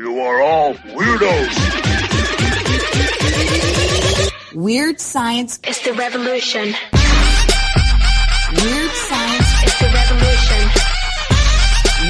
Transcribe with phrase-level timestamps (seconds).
[0.00, 1.52] You are all weirdos.
[4.54, 6.72] Weird science is the revolution.
[8.62, 10.70] Weird science is the revolution.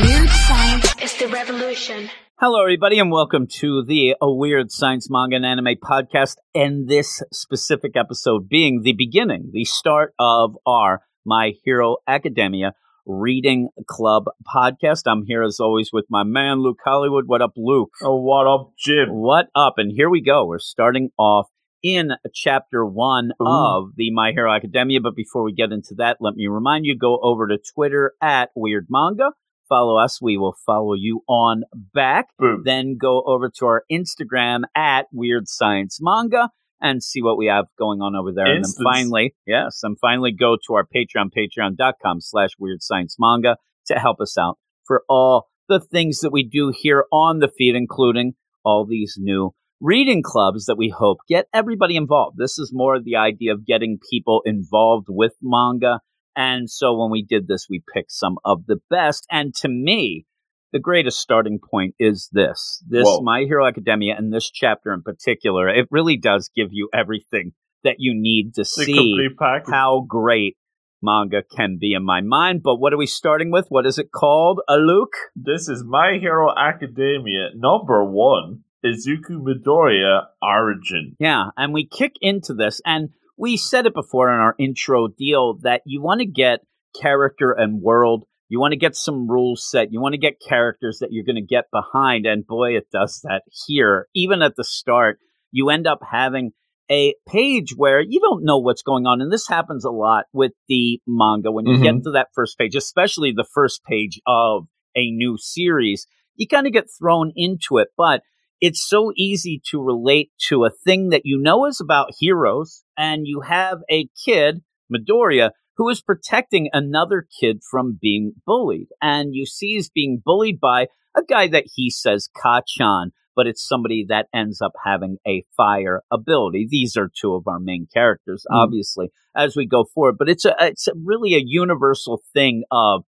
[0.07, 2.11] Weird science is the revolution.
[2.37, 6.37] Hello, everybody, and welcome to the A Weird Science Manga and Anime Podcast.
[6.55, 12.75] And this specific episode being the beginning, the start of our My Hero Academia
[13.07, 15.03] Reading Club podcast.
[15.07, 17.25] I'm here as always with my man, Luke Hollywood.
[17.27, 17.93] What up, Luke?
[18.03, 19.09] Oh, what up, Jim?
[19.11, 19.75] What up?
[19.79, 20.47] And here we go.
[20.47, 21.49] We're starting off
[21.83, 23.47] in chapter one Ooh.
[23.47, 25.01] of the My Hero Academia.
[25.01, 28.51] But before we get into that, let me remind you go over to Twitter at
[28.55, 29.33] Weird Manga.
[29.69, 30.21] Follow us.
[30.21, 31.63] We will follow you on
[31.95, 32.27] back.
[32.39, 32.63] Boom.
[32.65, 37.67] Then go over to our Instagram at Weird Science Manga and see what we have
[37.79, 38.47] going on over there.
[38.47, 43.57] And then finally, yes, and finally go to our Patreon, patreon.com slash Weird Science Manga
[43.87, 47.77] to help us out for all the things that we do here on the feed,
[47.77, 48.35] including
[48.65, 52.37] all these new reading clubs that we hope get everybody involved.
[52.39, 56.01] This is more the idea of getting people involved with manga.
[56.37, 59.27] And so when we did this, we picked some of the best.
[59.31, 60.27] And to me,
[60.73, 63.21] the greatest starting point is this this Whoa.
[63.23, 65.69] My Hero Academia and this chapter in particular.
[65.69, 67.53] It really does give you everything
[67.85, 69.29] that you need to The see
[69.71, 70.57] how great
[71.03, 72.63] manga can be in my mind.
[72.63, 73.67] But what are we starting with?
[73.69, 74.61] What is it called?
[74.69, 75.15] A Luke?
[75.35, 81.17] This is My Hero Academia number one, Izuku Midoriya Origin.
[81.19, 85.59] Yeah, and we kick into this, and we said it before in our intro deal
[85.63, 86.61] that you want to get
[87.01, 88.25] character and world.
[88.51, 89.93] You want to get some rules set.
[89.93, 92.27] You want to get characters that you're going to get behind.
[92.27, 94.09] And boy, it does that here.
[94.13, 95.19] Even at the start,
[95.53, 96.51] you end up having
[96.91, 99.21] a page where you don't know what's going on.
[99.21, 102.03] And this happens a lot with the manga when you get mm-hmm.
[102.03, 106.09] to that first page, especially the first page of a new series.
[106.35, 108.23] You kind of get thrown into it, but
[108.61, 113.27] it's so easy to relate to a thing that you know is about heroes, and
[113.27, 118.89] you have a kid, Midoriya, who is protecting another kid from being bullied.
[119.01, 123.67] And you see he's being bullied by a guy that he says Kacchan, but it's
[123.67, 126.67] somebody that ends up having a fire ability.
[126.69, 128.57] These are two of our main characters, Mm.
[128.57, 130.17] obviously, as we go forward.
[130.19, 133.05] But it's a it's a really a universal thing of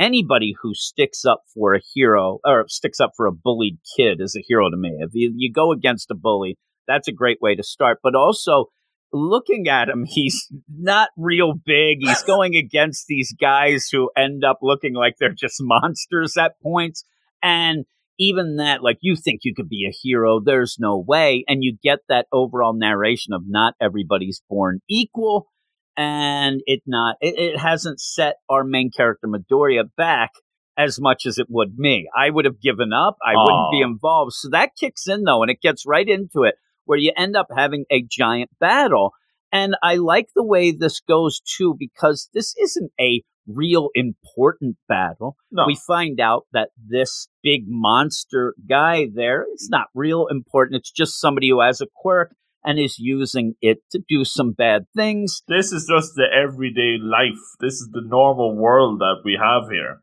[0.00, 4.34] anybody who sticks up for a hero or sticks up for a bullied kid is
[4.34, 4.96] a hero to me.
[5.00, 6.56] If you, you go against a bully,
[6.88, 7.98] that's a great way to start.
[8.02, 8.70] But also
[9.12, 11.98] looking at him, he's not real big.
[12.00, 17.04] He's going against these guys who end up looking like they're just monsters at points.
[17.42, 17.84] And
[18.18, 21.44] even that, like you think you could be a hero, there's no way.
[21.48, 25.48] And you get that overall narration of not everybody's born equal
[25.96, 30.30] and it not it, it hasn't set our main character Midoriya back
[30.76, 32.08] as much as it would me.
[32.16, 33.16] I would have given up.
[33.24, 34.32] I wouldn't be involved.
[34.32, 37.48] So that kicks in though, and it gets right into it where you end up
[37.54, 39.12] having a giant battle.
[39.52, 45.36] And I like the way this goes too because this isn't a real important battle.
[45.50, 45.64] No.
[45.66, 50.80] We find out that this big monster guy there is not real important.
[50.80, 52.34] It's just somebody who has a quirk
[52.64, 55.42] and is using it to do some bad things.
[55.46, 57.40] This is just the everyday life.
[57.60, 60.00] This is the normal world that we have here.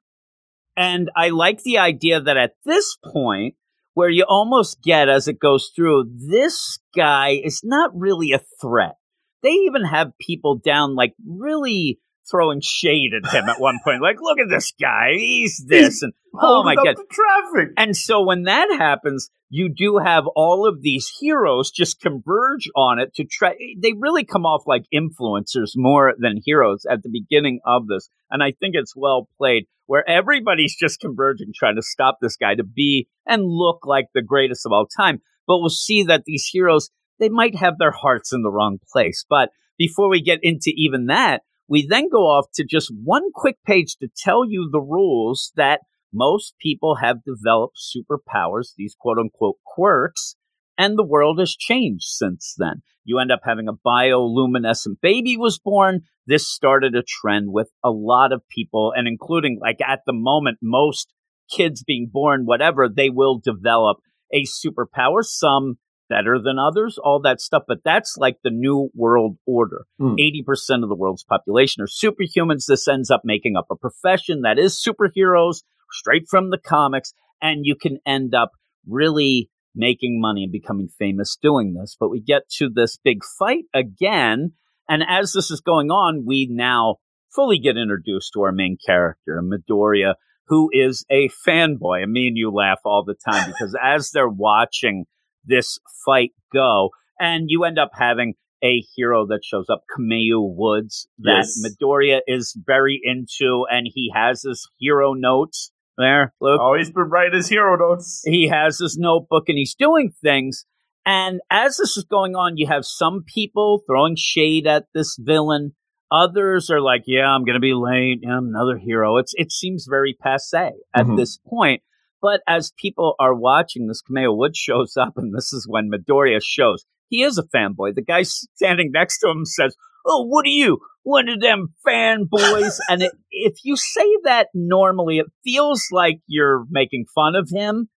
[0.78, 3.56] And I like the idea that at this point,
[3.94, 8.96] where you almost get as it goes through, this guy is not really a threat.
[9.44, 12.00] They even have people down like really
[12.32, 14.02] throwing shade at him at one point.
[14.02, 15.12] Like, look at this guy.
[15.14, 16.02] He's this.
[16.02, 16.96] And oh my God.
[16.96, 17.74] the traffic.
[17.78, 23.00] And so when that happens, you do have all of these heroes just converge on
[23.00, 23.56] it to try.
[23.78, 28.10] They really come off like influencers more than heroes at the beginning of this.
[28.32, 32.56] And I think it's well played where everybody's just converging trying to stop this guy
[32.56, 35.22] to be and look like the greatest of all time.
[35.46, 36.90] But we'll see that these heroes,
[37.20, 39.26] they might have their hearts in the wrong place.
[39.30, 41.42] But before we get into even that,
[41.72, 45.80] we then go off to just one quick page to tell you the rules that
[46.14, 50.36] most people have developed superpowers, these quote unquote quirks,
[50.78, 52.82] and the world has changed since then.
[53.06, 56.02] You end up having a bioluminescent baby was born.
[56.28, 60.58] This started a trend with a lot of people, and including like at the moment,
[60.62, 61.08] most
[61.50, 64.00] kids being born, whatever, they will develop
[64.34, 65.76] a superpower, some
[66.12, 67.64] better than others, all that stuff.
[67.68, 69.86] But that's like the new world order.
[69.98, 70.16] Hmm.
[70.16, 72.66] 80% of the world's population are superhumans.
[72.68, 77.14] This ends up making up a profession that is superheroes straight from the comics.
[77.42, 78.52] And you can end up
[78.86, 81.96] really making money and becoming famous doing this.
[81.98, 84.52] But we get to this big fight again.
[84.90, 86.98] And as this is going on, we now
[87.34, 90.16] fully get introduced to our main character, Midoriya,
[90.48, 92.04] who is a fanboy.
[92.04, 95.06] And me and you laugh all the time because as they're watching
[95.46, 96.90] this fight go,
[97.20, 98.34] and you end up having
[98.64, 101.62] a hero that shows up, Kamui Woods, that Yes.
[101.66, 106.34] Midoriya is very into, and he has his hero notes there.
[106.40, 108.22] Look, Oh, he's been writing his hero notes.
[108.26, 110.66] he has his notebook and he's doing things.
[111.06, 115.74] And as this is going on, you have some people throwing shade at this villain.
[116.12, 118.20] Others are like, "Yeah, I'm going to be late.
[118.22, 121.18] Yeah, I'm another hero." It's it seems very passe at Mhm.
[121.18, 121.82] this point.
[122.22, 126.40] But as people are watching, this Kamui Wood shows up, and this is when Midoriya
[126.44, 127.94] shows he is a fanboy.
[127.94, 129.76] The guy standing next to him says,
[130.08, 130.80] "Oh, what are you?
[131.04, 136.66] One of them fanboys?" and it, if you say that normally, it feels like you're
[136.72, 137.90] making fun of him.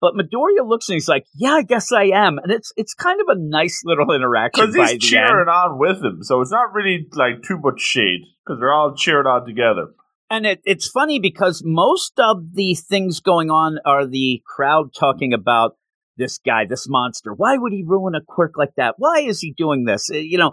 [0.00, 3.20] But Midoriya looks and he's like, "Yeah, I guess I am," and it's it's kind
[3.20, 5.50] of a nice little interaction Because he's the cheering end.
[5.50, 9.26] on with him, so it's not really like too much shade because they're all cheering
[9.26, 9.88] on together.
[10.30, 15.32] And it, it's funny because most of the things going on are the crowd talking
[15.32, 15.76] about
[16.16, 17.34] this guy, this monster.
[17.34, 18.94] Why would he ruin a quirk like that?
[18.98, 20.08] Why is he doing this?
[20.08, 20.52] Uh, You know,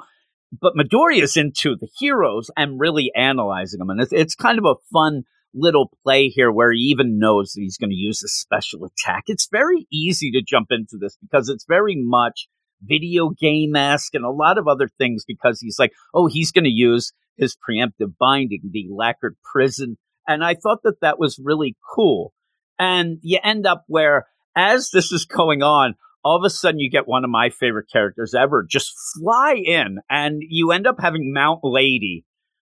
[0.59, 4.65] but Midoriya is into the heroes and really analyzing them, and it's, it's kind of
[4.65, 8.27] a fun little play here where he even knows that he's going to use a
[8.27, 9.23] special attack.
[9.27, 12.47] It's very easy to jump into this because it's very much
[12.81, 16.65] video game esque and a lot of other things because he's like, oh, he's going
[16.65, 19.97] to use his preemptive binding, the lacquered prison.
[20.27, 22.33] And I thought that that was really cool.
[22.79, 26.89] And you end up where, as this is going on, all of a sudden you
[26.89, 31.31] get one of my favorite characters ever just fly in, and you end up having
[31.33, 32.25] Mount Lady,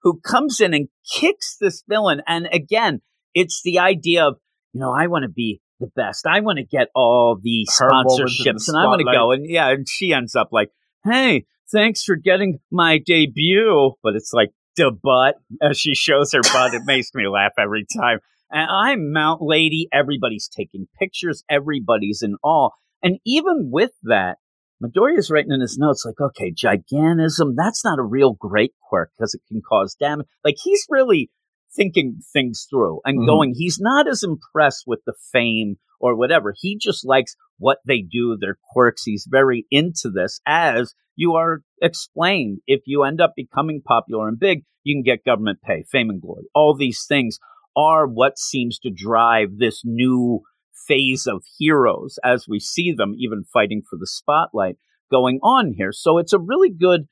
[0.01, 2.21] who comes in and kicks this villain.
[2.27, 3.01] And again,
[3.33, 4.35] it's the idea of,
[4.73, 6.25] you know, I want to be the best.
[6.25, 9.31] I want to get all the Her in the sponsorships, and I want to go.
[9.31, 10.71] And yeah, and she ends up like,
[11.03, 13.93] hey, thanks for getting my debut.
[14.01, 16.73] But it's like the butt as she shows her butt.
[16.73, 18.19] It makes me laugh every time.
[18.51, 19.87] And I'm Mount Lady.
[19.91, 21.43] Everybody's taking pictures.
[21.49, 22.69] Everybody's in awe.
[23.01, 24.37] And even with that,
[24.81, 29.33] Midoriya's writing in his notes like, okay, gigantism, that's not a real great quirk because
[29.33, 30.27] it can cause damage.
[30.43, 31.29] Like he's really
[31.75, 33.25] thinking things through and Mhm.
[33.25, 36.53] going, he's not as impressed with the fame or whatever.
[36.57, 39.03] He just likes what they do, their quirks.
[39.03, 42.59] He's very into this as you are explained.
[42.67, 46.21] If you end up becoming popular and big, you can get government pay, fame and
[46.21, 46.45] glory.
[46.53, 47.39] All these things
[47.75, 50.41] are what seems to drive this new
[50.87, 54.75] phase of heroes as we see them even fighting for the spotlight
[55.09, 55.91] going on here.
[55.91, 57.07] So it's a really good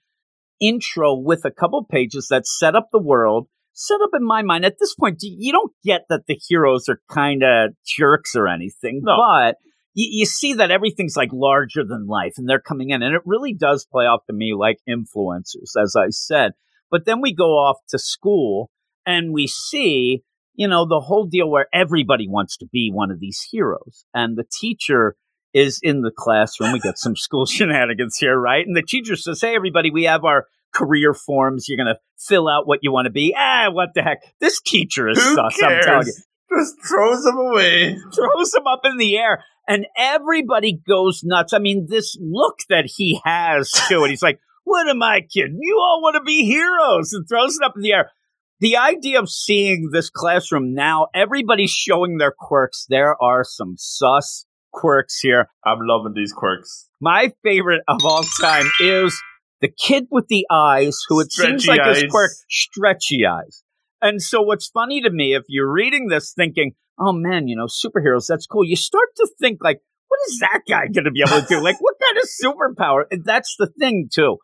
[0.59, 3.47] intro with a couple pages that set up the world.
[3.73, 6.99] Set up in my mind at this point, you don't get that the heroes are
[7.09, 9.15] kind of jerks or anything, No.
[9.17, 9.55] but
[9.93, 13.21] you, you see that everything's like larger than life and they're coming in and it
[13.25, 16.51] really does play off to me like influencers, as I said.
[16.89, 18.69] But then we go off to school
[19.05, 23.19] and we see, you know, the whole deal where everybody wants to be one of
[23.19, 25.15] these heroes and the teacher
[25.53, 26.71] is in the classroom.
[26.73, 28.65] We get some school shenanigans here, right?
[28.65, 31.67] And the teacher says, Hey, everybody, we have our career forms.
[31.67, 33.35] You're going to fill out what you want to be.
[33.37, 34.19] Ah, what the heck?
[34.39, 35.61] This teacher is Who sus.
[35.61, 36.27] I'm telling you cares?
[36.51, 37.97] Just throws them away.
[38.13, 41.53] throws them up in the air and everybody goes nuts.
[41.53, 45.57] I mean, this look that he has to it, he's like, what am I kidding?
[45.59, 48.11] You all want to be heroes and throws it up in the air.
[48.59, 52.85] The idea of seeing this classroom now, everybody's showing their quirks.
[52.89, 55.49] There are some sus quirks here.
[55.65, 56.87] I'm loving these quirks.
[56.99, 59.19] My favorite of all time is
[59.61, 62.11] the kid with the eyes, who it seems like his eyes.
[62.11, 63.63] quirk, stretchy eyes.
[64.01, 67.67] And so what's funny to me, if you're reading this thinking, oh man, you know,
[67.67, 71.21] superheroes, that's cool, you start to think like, what is that guy going to be
[71.21, 71.61] able to do?
[71.63, 73.03] like, what kind of superpower?
[73.11, 74.37] And that's the thing too.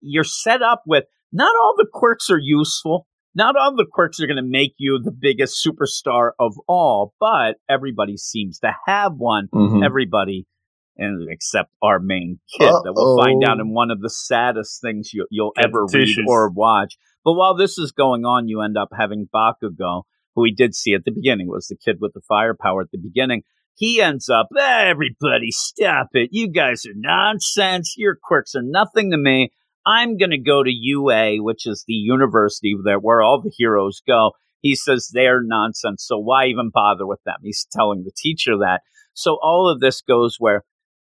[0.00, 3.06] You're set up with, not all the quirks are useful.
[3.34, 7.54] Not all the quirks are going to make you the biggest superstar of all, but
[7.68, 9.84] everybody seems to have one Mm-hmm.
[9.84, 10.46] everybody
[10.96, 15.12] and except our main kid that we'll find out in one of the saddest things
[15.12, 16.96] you, you'll ever read or watch.
[17.24, 20.02] But while this is going on, you end up having Bakugo,
[20.34, 22.98] who we did see at the beginning, was the kid with the firepower at the
[22.98, 23.42] beginning.
[23.76, 26.30] He ends up, everybody stop it.
[26.32, 27.94] You guys are nonsense.
[27.96, 29.52] Your quirks are nothing to me.
[29.86, 34.02] I'm going to go to UA, which is the university there where all the heroes
[34.06, 34.32] go.
[34.60, 36.04] He says they're nonsense.
[36.06, 37.36] So why even bother with them?
[37.42, 38.82] He's telling the teacher that.
[39.14, 40.64] So all of this goes where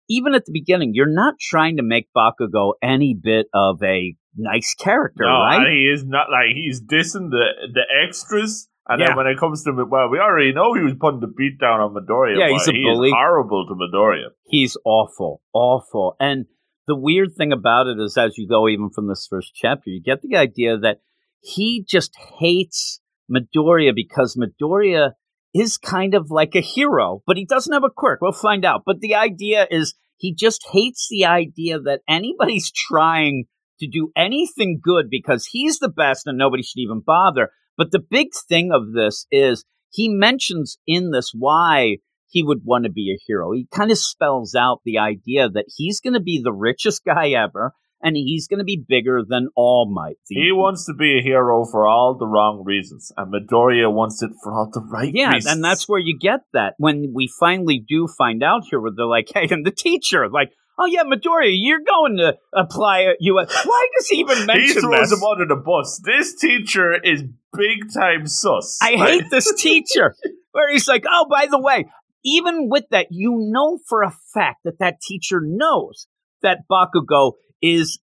[0.10, 4.74] even at the beginning, you're not trying to make Bakugo any bit of a nice
[4.76, 5.68] character, No, right?
[5.72, 8.70] he is not like he's dissing the the extras.
[8.88, 9.08] And Yeah.
[9.08, 11.80] then when it comes to well, we already know he was putting the beat down
[11.80, 12.38] on Midoriya.
[12.38, 13.12] Yeah, he's a he bully.
[13.12, 14.30] Horrible to Midoriya.
[14.48, 16.16] He's awful, awful.
[16.20, 16.46] And
[16.88, 20.02] the weird thing about it is, as you go even from this first chapter, you
[20.04, 21.00] get the idea that
[21.42, 25.14] he just hates Midoriya because Midoriya
[25.56, 28.20] is kind of like a hero, but he doesn't have a quirk.
[28.22, 28.84] We'll find out.
[28.86, 33.46] But the idea is he just hates the idea that anybody's trying
[33.80, 37.52] to do anything good because he's the best and nobody should even bother.
[37.78, 41.98] But the big thing of this is he mentions in this why
[42.28, 43.54] he would want to be a hero.
[43.54, 47.30] He kind of spells out the idea that he's going to be the richest guy
[47.30, 47.74] ever
[48.06, 50.18] and he's going to be bigger than All Might.
[50.30, 54.30] He wants to be a hero for all the wrong reasons, and Midoriya wants it
[54.44, 55.52] for all the right yeah, reasons.
[55.54, 59.06] and that's where you get that when we finally do find out here, where they're
[59.08, 63.48] like, "Hey," and the teacher, like, "Oh yeah, Midoriya, you're going to apply at UA."
[63.66, 65.20] Why does he even mention he throws this?
[65.20, 66.00] him under the bus.
[66.06, 67.24] This teacher is
[67.58, 68.78] big time sus.
[68.84, 70.16] I Like, hate this teacher.
[70.52, 71.86] Where he's like, "Oh, by the way."
[72.28, 76.08] Even with that, you know for a fact that that teacher knows
[76.42, 77.34] that Bakugo
[77.66, 78.00] is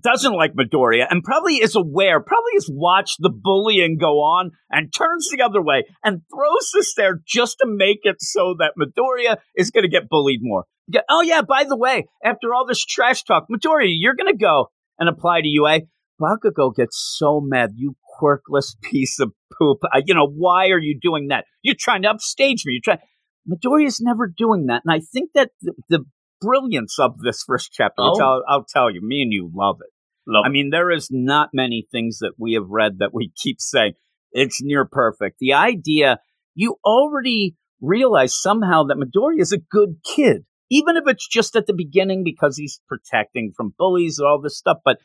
[0.00, 4.92] doesn't like Midoriya and probably is aware, probably has watched the bullying go on and
[4.92, 9.38] turns the other way and throws this there just to make it so that Midoriya
[9.56, 10.64] is going to get bullied more.
[11.08, 14.66] Oh yeah, by the way, after all this trash talk, Midoriya, you're going to go
[14.98, 15.80] and apply to UA.
[16.20, 17.70] Bakugo gets so mad.
[17.76, 19.78] You quirkless piece of poop.
[19.84, 21.44] Uh, you know, why are you doing that?
[21.62, 22.74] You're trying to upstage me.
[22.74, 22.98] You're trying.
[23.48, 24.82] Midoriya's never doing that.
[24.84, 26.04] And I think that the, the
[26.40, 28.24] brilliance of this first chapter, which Oh.
[28.24, 29.90] I'll, I'll tell you, me and you love it.
[30.26, 33.60] Love I mean, there is not many things that we have read that we keep
[33.60, 33.94] saying
[34.32, 35.38] it's near perfect.
[35.38, 36.18] The idea
[36.54, 41.66] you already realize somehow that Midori is a good kid, even if it's just at
[41.66, 44.78] the beginning because he's protecting from bullies and all this stuff.
[44.84, 44.98] But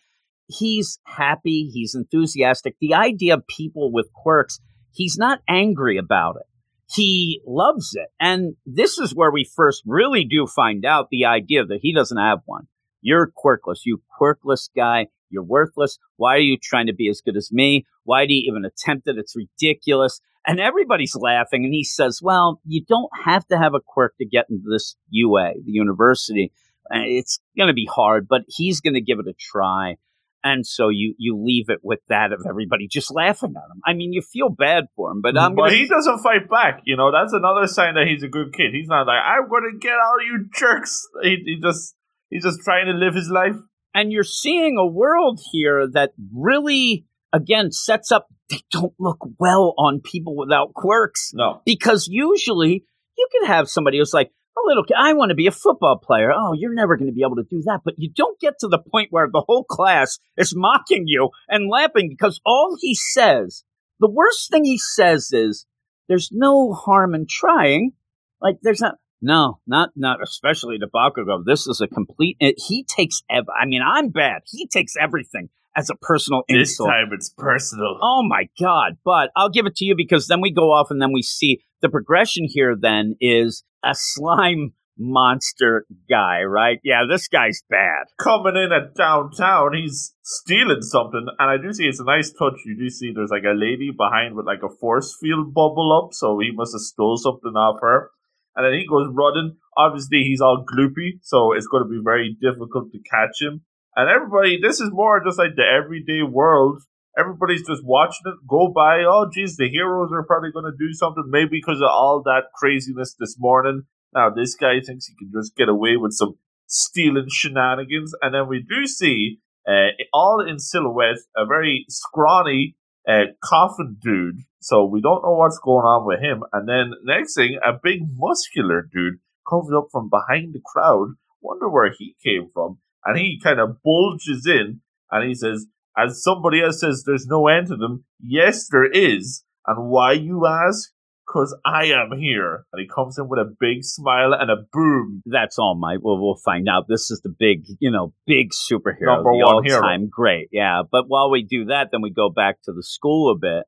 [0.48, 2.75] he's happy, he's enthusiastic.
[2.82, 4.60] The idea of people with quirks,
[4.92, 6.48] he's not angry about it.
[6.94, 8.08] He loves it.
[8.20, 12.18] And this is where we first really do find out the idea that he doesn't
[12.18, 12.68] have one.
[13.02, 13.80] You're quirkless.
[13.86, 15.08] You quirkless guy.
[15.30, 15.98] You're worthless.
[16.18, 17.86] Why are you trying to be as good as me?
[18.04, 19.18] Why do you even attempt it?
[19.18, 20.22] It's ridiculous.
[20.46, 21.66] And everybody's laughing.
[21.66, 24.96] And he says, well, you don't have to have a quirk to get into this
[25.10, 26.52] UA, the university.
[26.92, 29.96] It's going to be hard, but he's going to give it a try.
[30.44, 33.82] And so you, you leave it with that of everybody just laughing at him.
[33.86, 36.82] I mean, you feel bad for him, but I'm but going he doesn't fight back.
[36.86, 38.74] You know, that's another sign that he's a good kid.
[38.74, 41.08] He's not like, I'm going to get all you jerks.
[41.22, 41.96] He, he just
[42.30, 43.56] he's just trying to live his life.
[43.96, 49.74] and you're seeing a world here that really again sets up they don't look well
[49.78, 51.62] on people without quirks No.
[51.66, 52.84] because usually
[53.18, 55.98] you can have somebody who's like a little kid i want to be a football
[55.98, 56.31] player.
[56.31, 57.81] Oh you're never going to be able to do that.
[57.83, 61.69] But you don't get to the point where the whole class is mocking you and
[61.69, 63.63] laughing because all he says
[64.00, 65.65] the worst thing he says is
[66.07, 67.93] there's no harm in trying.
[68.41, 71.44] Like there's not no, not not especially to Bakugo.
[71.46, 72.38] This is a complete.
[72.39, 73.24] It, he takes.
[73.30, 74.42] Ev- I mean, I'm bad.
[74.46, 76.89] He takes everything as a personal This insult.
[76.89, 77.98] time it's personal.
[78.01, 78.98] Oh my god!
[79.03, 81.63] But I'll give it to you because then we go off and then we see
[81.82, 82.75] the progression here.
[82.80, 86.80] Then is a slime monster guy, right?
[86.84, 88.06] Yeah, this guy's bad.
[88.20, 92.53] Coming in at downtown, he's stealing something, and I do see it's a nice touch.
[92.65, 96.13] You do see there's like a lady behind with like a force field bubble up,
[96.13, 98.12] so he must have stole something off her.
[98.55, 99.57] And then he goes running.
[99.75, 103.62] Obviously, he's all gloopy, so it's going to be very difficult to catch him.
[103.95, 106.81] And everybody, this is more just like the everyday world.
[107.17, 109.03] Everybody's just watching it go by.
[109.07, 112.50] Oh, geez, the heroes are probably going to do something, maybe because of all that
[112.55, 113.83] craziness this morning.
[114.13, 116.36] Now, this guy thinks he can just get away with some
[116.67, 118.13] stealing shenanigans.
[118.22, 122.75] And then we do see, uh, all in silhouette, a very scrawny
[123.07, 124.39] uh, coffin dude.
[124.62, 126.43] So we don't know what's going on with him.
[126.53, 129.19] And then next thing, a big muscular dude
[129.50, 131.15] comes up from behind the crowd.
[131.41, 132.79] Wonder where he came from.
[133.05, 134.81] And he kind of bulges in
[135.12, 135.67] and he says,
[135.98, 138.05] as somebody else says, there's no end to them.
[138.19, 139.43] Yes, there is.
[139.67, 140.89] And why you ask?
[141.34, 142.66] Cause I am here.
[142.72, 145.24] And he comes in with a big smile and a boom.
[145.25, 146.04] That's All Might.
[146.04, 146.86] Well, we'll find out.
[146.88, 149.78] This is the big, you know, big superhero, Number the one hero.
[149.78, 150.50] all-time great.
[150.52, 153.63] Yeah, but while we do that, then we go back to the school a bit,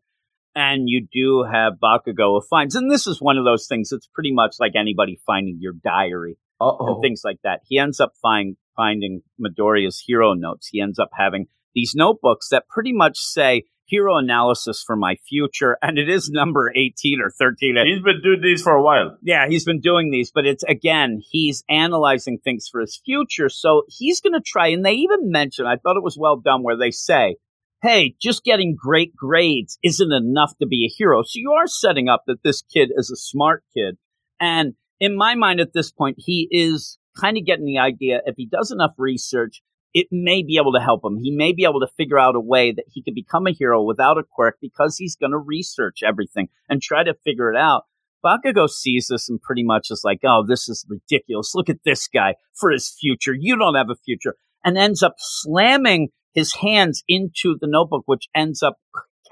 [0.54, 3.92] and you do have Bakugo who finds, and this is one of those things.
[3.92, 7.62] It's pretty much like anybody finding your diary Uh and things like that.
[7.68, 10.68] He ends up find, finding Midoriya's hero notes.
[10.72, 15.78] He ends up having these notebooks that pretty much say hero analysis for my future,
[15.82, 17.76] and it is number eighteen or thirteen.
[17.86, 19.18] He's been doing these for a while.
[19.22, 23.50] Yeah, he's been doing these, but it's again, he's analyzing things for his future.
[23.50, 26.64] So he's going to try, and they even mention, I thought it was well done,
[26.64, 27.38] where they say,
[27.82, 31.22] hey, just getting great grades isn't enough to be a hero.
[31.22, 33.98] So you are setting up that this kid is a smart kid.
[34.40, 38.36] And in my mind at this point, he is kind of getting the idea if
[38.38, 39.62] he does enough research,
[39.96, 41.18] it may be able to help him.
[41.18, 43.82] He may be able to figure out a way that he could become a hero
[43.82, 47.84] without a quirk because he's going to research everything and try to figure it out.
[48.24, 51.54] Bakugo sees this and pretty much is like, oh, this is ridiculous.
[51.56, 53.34] Look at this guy for his future.
[53.34, 54.36] You don't have a future.
[54.66, 58.78] And ends up slamming his hands into the notebook, which ends up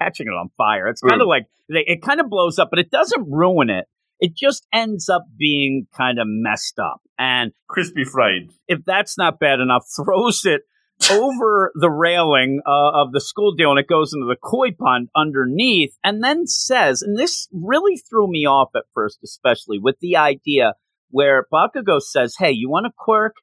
[0.00, 0.88] catching it on fire.
[0.88, 3.84] It's kind of like, it kind of blows up, but it doesn't ruin it.
[4.24, 7.02] It just ends up being kind of messed up.
[7.18, 8.48] And Crispy fried.
[8.66, 10.62] if that's not bad enough, throws it
[11.10, 15.10] over the railing uh, of the school deal and it goes into the koi pond
[15.14, 20.16] underneath and then says, and this really threw me off at first, especially with the
[20.16, 20.72] idea
[21.10, 23.34] where Bakugo says, Hey, you want a quirk?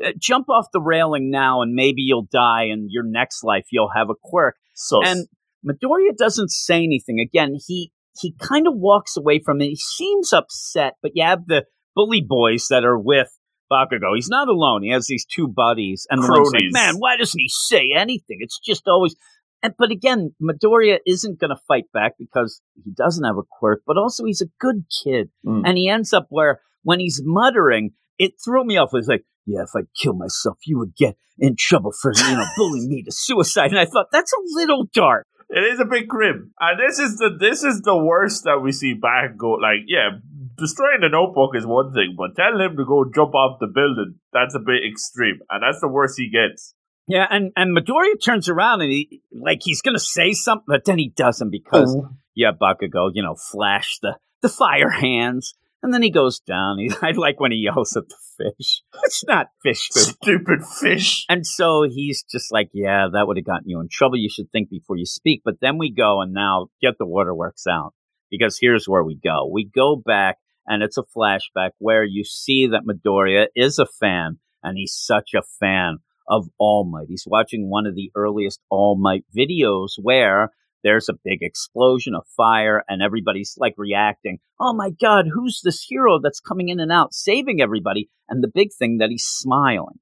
[0.00, 3.90] Uh, jump off the railing now and maybe you'll die and your next life you'll
[3.96, 4.54] have a quirk.
[4.76, 5.26] So, And
[5.66, 7.18] Midoriya doesn't say anything.
[7.18, 9.66] Again, he he kind of walks away from it.
[9.68, 11.64] He seems upset, but you have the
[11.94, 13.28] bully boys that are with
[13.70, 14.14] Bakugo.
[14.14, 14.82] He's not alone.
[14.82, 18.38] He has these two buddies, and the like, "Man, why doesn't he say anything?
[18.40, 19.14] It's just always."
[19.62, 23.82] And, but again, Midoriya isn't going to fight back because he doesn't have a quirk,
[23.86, 25.62] but also he's a good kid, Mm.
[25.66, 28.90] and he ends up where when he's muttering, it threw me off.
[28.92, 32.36] It was like, "Yeah, if I kill myself, you would get in trouble for you
[32.36, 35.26] know bullying me to suicide." And I thought that's a little dark.
[35.52, 38.70] It is a bit grim, and this is the this is the worst that we
[38.70, 39.60] see Bakugo.
[39.60, 40.10] Like, yeah,
[40.56, 44.20] destroying the notebook is one thing, but telling him to go jump off the building
[44.32, 46.74] that's a bit extreme, and that's the worst he gets.
[47.08, 50.98] Yeah, and and Midoriya turns around and he like he's gonna say something, but then
[50.98, 52.10] he doesn't because oh.
[52.36, 56.78] yeah, Bakugo, you know, flash the the fire hands, and then he goes down.
[56.78, 58.82] He, I like when he yells at the fish.
[59.04, 60.14] It's not fish food.
[60.22, 61.24] Stupid fish.
[61.28, 64.18] And so he's just like, yeah, that would have gotten you in trouble.
[64.18, 65.42] You should think before you speak.
[65.44, 67.94] But then we go and now get the waterworks out
[68.30, 69.48] because here's where we go.
[69.50, 74.38] We go back and it's a flashback where you see that Midoriya is a fan
[74.62, 77.08] and he's such a fan of All Might.
[77.08, 80.50] He's watching one of the earliest All Might videos where
[80.82, 84.38] there's a big explosion of fire and everybody's like reacting.
[84.58, 88.08] Oh my God, who's this hero that's coming in and out saving everybody?
[88.28, 89.98] And the big thing that he's smiling.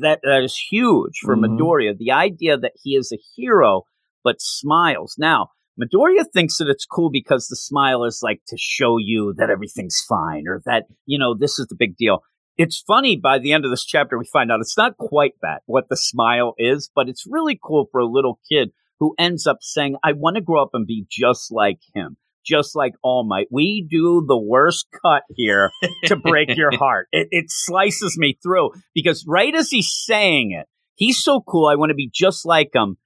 [0.00, 1.58] That, that is huge for Mhm.
[1.58, 1.98] Midoriya.
[1.98, 3.82] The idea that he is a hero
[4.24, 5.16] but smiles.
[5.18, 9.50] Now, Midoriya thinks that it's cool because the smile is like to show you that
[9.50, 12.20] everything's fine or that, you know, this is the big deal.
[12.56, 15.62] It's funny by the end of this chapter, we find out it's not quite that,
[15.66, 18.70] what the smile is, but it's really cool for a little kid
[19.02, 22.76] who ends up saying, I want to grow up and be just like him, just
[22.76, 23.48] like All Might.
[23.50, 25.72] We do the worst cut here
[26.04, 27.08] to break your heart.
[27.10, 31.66] It, it slices me through because right as he's saying it, he's so cool.
[31.66, 32.96] I want to be just like him.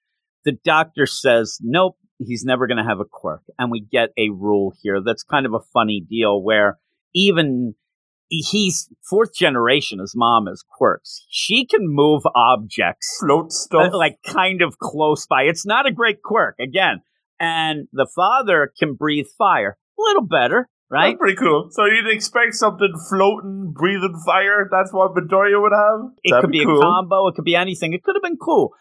[0.45, 3.41] The doctor says, nope, he's never going to have a quirk.
[3.59, 6.79] And we get a rule here that's kind of a funny deal where
[7.15, 7.75] even
[8.29, 11.25] he's fourth generation, his mom is quirks.
[11.29, 13.93] She can move objects Float stuff.
[13.93, 15.43] uh, like kind of close by.
[15.43, 17.03] It's not a great quirk again.
[17.39, 19.77] And the father can breathe fire.
[19.99, 21.11] A little better, right?
[21.11, 21.69] That's pretty cool.
[21.71, 24.69] So you'd expect something floating, breathing fire?
[24.71, 26.13] That's what Midoriya would have?
[26.23, 26.79] It That'd could be, cool.
[26.79, 27.29] a combo.
[27.29, 27.93] It could be anything.
[27.93, 28.73] It could have been cool.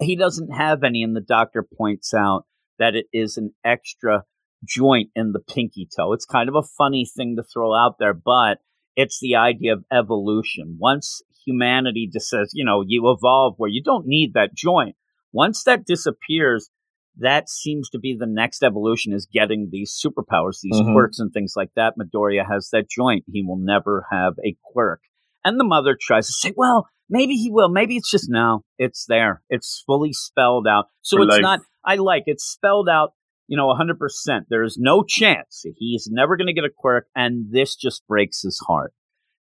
[0.00, 2.46] He doesn't have any, and the doctor points out
[2.78, 4.24] that it is an extra
[4.66, 6.12] joint in the pinky toe.
[6.12, 8.58] It's kind of a funny thing to throw out there, but
[8.96, 10.76] it's the idea of evolution.
[10.80, 14.96] Once humanity just says, you know, you evolve where you don't need that joint.
[15.32, 16.70] Once that disappears,
[17.18, 20.92] that seems to be the next evolution is getting these superpowers, these Mhm.
[20.92, 21.94] quirks and things like that.
[21.98, 23.24] Midoriya has that joint.
[23.30, 25.00] He will never have a quirk.
[25.44, 27.68] And the mother tries to say, well, maybe he will.
[27.68, 29.42] Maybe it's just no, it's there.
[29.50, 30.86] It's fully spelled out.
[31.02, 31.42] So For it's life.
[31.42, 33.12] not, I like it's spelled out,
[33.46, 34.42] you know, 100%.
[34.48, 35.64] There is no chance.
[35.76, 37.06] He's never going to get a quirk.
[37.14, 38.92] And this just breaks his heart.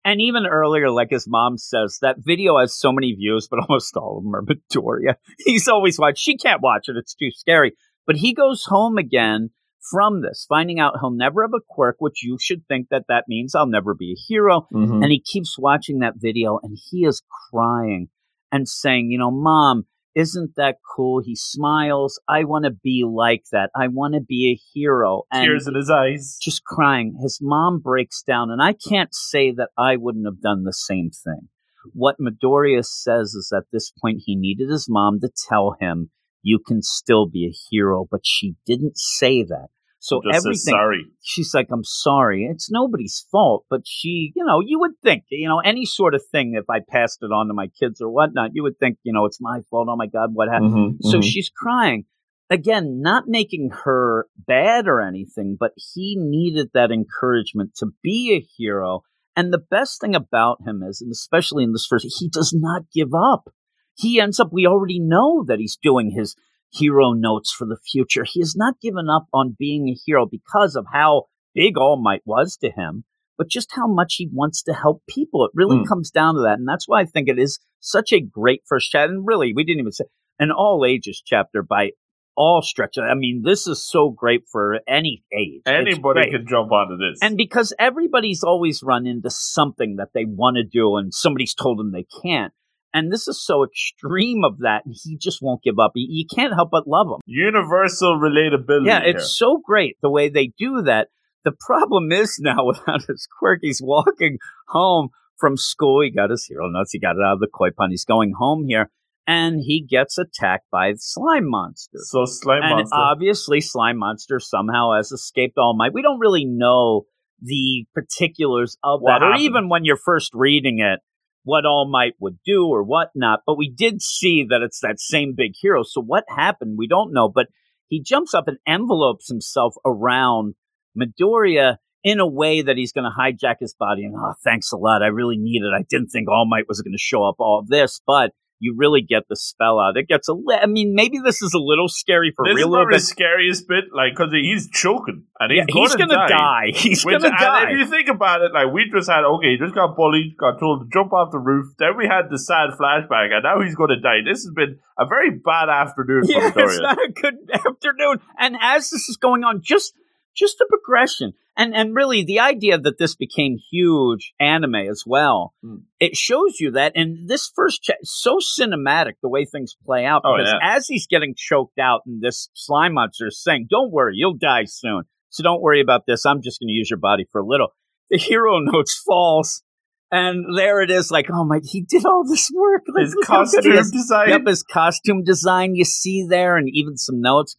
[0.04, 3.96] And even earlier, like his mom says, that video has so many views, but almost
[3.96, 5.16] all of them are Midoriya.
[5.38, 6.18] He's always watched.
[6.18, 6.96] She can't watch it.
[6.96, 7.72] It's too scary.
[8.06, 9.50] But he goes home again
[9.90, 13.24] from this, finding out he'll never have a quirk, which you should think that that
[13.28, 14.66] means I'll never be a hero.
[14.72, 15.02] Mhm.
[15.02, 18.08] And he keeps watching that video and he is crying
[18.50, 19.86] and saying, you know, mom,
[20.18, 21.22] isn't that cool?
[21.24, 22.20] He smiles.
[22.28, 23.70] I want to be like that.
[23.76, 25.22] I want to be a hero.
[25.30, 26.38] And Tears in his eyes.
[26.42, 27.18] just crying.
[27.22, 31.10] His mom breaks down, and I can't say that I wouldn't have done the same
[31.10, 31.48] thing.
[31.92, 36.10] What Midoriya says is at this point he needed his mom to tell him,
[36.42, 39.68] "You can still be a hero," but she didn't say that.
[40.08, 41.04] So everything sorry.
[41.22, 42.48] she's like, I'm sorry.
[42.50, 46.22] It's nobody's fault, but she, you know, you would think, you know, any sort of
[46.32, 49.12] thing, if I passed it on to my kids or whatnot, you would think, you
[49.12, 49.88] know, it's my fault.
[49.90, 50.98] Oh my God, what happened?
[51.00, 51.22] Mhm, So mhm.
[51.22, 52.06] she's crying.
[52.50, 58.46] Again, not making her bad or anything, but he needed that encouragement to be a
[58.56, 59.02] hero.
[59.36, 62.84] And the best thing about him is, and especially in this first, he does not
[62.94, 63.50] give up.
[63.94, 66.34] He ends up, we already know that he's doing his
[66.70, 68.24] hero notes for the future.
[68.24, 72.22] He has not given up on being a hero because of how big All Might
[72.24, 73.04] was to him,
[73.36, 75.44] but just how much he wants to help people.
[75.44, 75.88] It really Mm.
[75.88, 76.58] comes down to that.
[76.58, 79.12] And that's why I think it is such a great first chapter.
[79.12, 80.04] And really, we didn't even say
[80.38, 81.92] an all ages chapter by
[82.36, 83.02] all stretches.
[83.08, 85.62] I mean, this is so great for any age.
[85.66, 87.18] Anybody can jump onto this.
[87.20, 91.78] And because everybody's always run into something that they want to do and somebody's told
[91.80, 92.52] them they can't.
[92.94, 95.92] And this is so extreme of that, and he just won't give up.
[95.94, 97.20] You, you can't help but love him.
[97.26, 98.86] Universal relatability.
[98.86, 99.16] Yeah, here.
[99.16, 101.08] it's so great the way they do that.
[101.44, 106.02] The problem is now without his quirk, he's walking home from school.
[106.02, 106.92] He got his hero nuts.
[106.92, 107.92] He got it out of the koi pond.
[107.92, 108.90] He's going home here,
[109.26, 112.08] and he gets attacked by slime monsters.
[112.10, 112.96] so slime And monster.
[112.96, 115.92] obviously, Slime Monster somehow has escaped All Might.
[115.92, 117.02] We don't really know
[117.40, 121.00] the particulars of What that, or even when you're first reading it,
[121.48, 123.40] what All Might would do or whatnot.
[123.46, 125.82] But we did see that it's that same big hero.
[125.82, 126.76] So what happened?
[126.76, 127.30] We don't know.
[127.34, 127.46] But
[127.86, 130.56] he jumps up and envelopes himself around
[130.94, 134.04] Midoriya in a way that he's going to hijack his body.
[134.04, 135.02] And oh, thanks a lot.
[135.02, 135.74] I really need it.
[135.74, 138.74] I didn't think All Might was going to show up all of this, but you
[138.76, 139.96] really get the spell out.
[139.96, 142.58] It gets a li- I mean, maybe this is a little scary for this real.
[142.58, 143.02] is a little the bit.
[143.02, 146.70] scariest bit, like, because he's choking and he's, Yeah, he's gonna, gonna die.
[146.72, 146.72] die.
[146.74, 147.70] He's Which, gonna and die.
[147.70, 150.58] if you think about it, like we just had, okay, he just got bullied, got
[150.58, 151.72] told to jump off the roof.
[151.78, 154.20] Then we had the sad flashback, and now he's going to die.
[154.24, 158.20] This has been a very bad afternoon for Yeah, it's not a good afternoon.
[158.38, 159.94] And as this is going on, just
[160.34, 165.54] just the progression, and and really the idea that this became huge anime as well.
[165.62, 165.76] Hmm.
[165.98, 170.22] It shows you that, and this first cha- so cinematic the way things play out.
[170.24, 170.76] Oh, Because yeah.
[170.76, 174.64] as he's getting choked out, and this slime monster is saying, "Don't worry, you'll die
[174.64, 175.02] soon.
[175.30, 176.24] So don't worry about this.
[176.24, 177.68] I'm just going to use your body for a little."
[178.10, 179.62] The hero notes falls.
[180.10, 182.84] And there it is, like, oh my, he did all this work.
[182.94, 184.28] Like, His look how good he costume design.
[184.30, 187.56] Yep, his costume design you see there, and even some notes.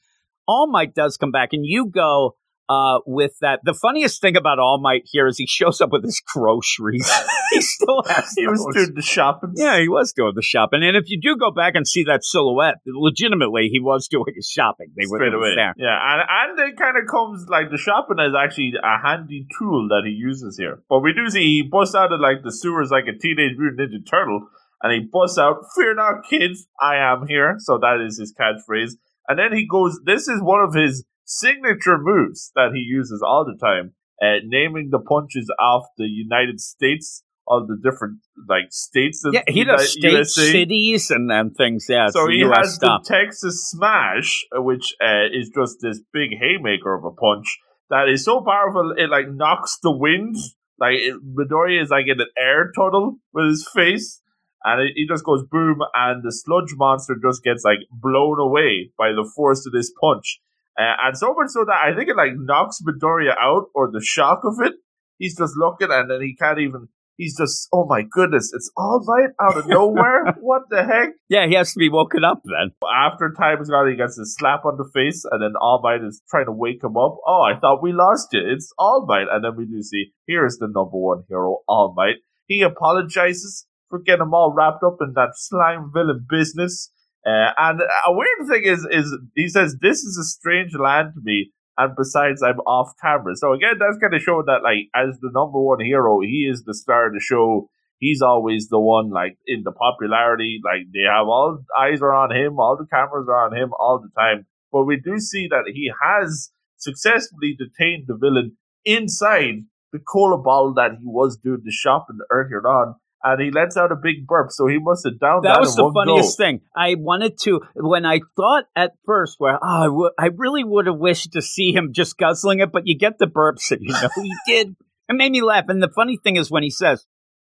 [0.48, 2.38] All Might does come back, and you go
[2.70, 3.60] uh, with that.
[3.64, 7.12] The funniest thing about All Might here is he shows up with his groceries.
[7.52, 8.32] he still has.
[8.38, 9.54] He was doing the shopping.
[9.56, 12.24] Yeah, he was doing the shopping, and if you do go back and see that
[12.24, 14.94] silhouette, legitimately, he was doing his shopping.
[14.96, 15.56] They were straight away.
[15.56, 15.74] there.
[15.78, 19.88] Yeah, and and it kind of comes like the shopping is actually a handy tool
[19.90, 20.84] that he uses here.
[20.88, 23.92] But we do see he busts out of like the sewers like a teenage mutant
[23.92, 24.48] ninja turtle,
[24.84, 28.94] and he busts out, "Fear not, kids, I am here." So that is his catchphrase.
[29.28, 30.00] And then he goes.
[30.06, 34.90] This is one of his signature moves that he uses all the time, uh, naming
[34.92, 37.24] the punches off the United States.
[37.52, 40.52] Of the different like states, of Yeah, he the does state, USA.
[40.52, 41.88] cities, and, and things.
[41.90, 43.02] Yeah, So he US has stuff.
[43.04, 47.48] the Texas Smash, which uh, is just this big haymaker of a punch
[47.90, 50.36] that is so powerful it like knocks the wind.
[50.80, 54.22] Like it, Midoriya is like in an air tunnel with his face,
[54.64, 59.10] and he just goes boom, and the sludge monster just gets like blown away by
[59.10, 60.40] the force of this punch.
[60.78, 64.04] Uh, and so much so that I think it like knocks Midoriya out, or the
[64.04, 64.74] shock of it.
[65.18, 66.88] He's just looking, and then he can't even.
[67.18, 70.24] He's just, oh my goodness, it's all right out of nowhere.
[70.40, 71.10] what the heck?
[71.28, 72.72] yeah, he has to be woken up then.
[72.96, 76.02] after time is gone, he gets a slap on the face, and then All Might
[76.02, 77.18] is trying to wake him up.
[77.28, 78.40] Oh, I thought we lost you.
[78.50, 79.28] It's All Might.
[79.30, 82.24] And then we do see here is the number one hero, All Might.
[82.48, 86.92] He apologizes for getting him all wrapped up in that slime villain business.
[87.26, 91.22] Uh, and a weird thing is, is he says, This is a strange land to
[91.24, 91.52] me.
[91.78, 93.36] And besides, I'm off camera.
[93.36, 96.64] So again, that's kind of showing that, like, as the number one hero, he is
[96.66, 97.70] the star of the show.
[98.00, 100.60] He's always the one, like, in the popularity.
[100.64, 104.02] Like, they have all eyes are on him, all the cameras are on him all
[104.02, 104.46] the time.
[104.72, 110.74] But we do see that he has successfully detained the villain inside the cola bottle
[110.76, 112.96] that he was doing the shopping earlier on.
[113.24, 115.76] And he lets out a big burp, so he must have downed that, that was
[115.76, 116.44] the funniest go.
[116.46, 116.62] thing.
[116.76, 120.86] I wanted to when I thought at first, where oh, I, w- I really would
[120.88, 123.92] have wished to see him just guzzling it, but you get the burps, and you
[123.92, 124.76] know he did.
[125.10, 125.66] It made me laugh.
[125.68, 127.06] And the funny thing is when he says,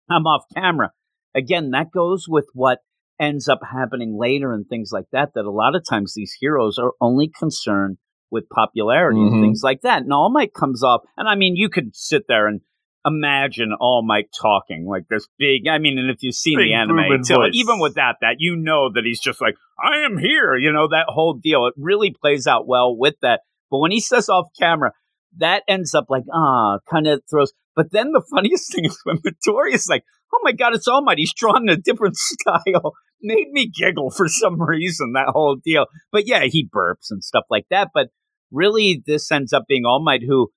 [0.10, 0.94] "I'm off camera,"
[1.36, 2.80] again, that goes with what
[3.20, 5.32] ends up happening later and things like that.
[5.36, 7.98] That a lot of times these heroes are only concerned
[8.32, 9.34] with popularity Mhm.
[9.34, 10.04] and things like that.
[10.04, 12.62] And All Might comes off, and I mean, you could sit there and
[13.08, 15.68] imagine All Might talking like this big.
[15.68, 18.92] I mean, and if you've seen Big the anime, too, even without that, you know
[18.94, 21.66] that he's just like, "I am here," you know that whole deal.
[21.68, 23.42] It really plays out well with that.
[23.72, 24.92] But when he says off camera,
[25.38, 27.54] that ends up like ah, kind of throws.
[27.76, 31.18] But then the funniest thing is when Midoriya's like, "Oh my god, it's All Might."
[31.20, 32.94] He's drawn in a different style.
[33.22, 35.14] Made me giggle for some reason.
[35.14, 35.86] That whole deal.
[36.12, 37.90] But yeah, he burps and stuff like that.
[37.94, 38.10] But
[38.52, 40.52] really, this ends up being All Might who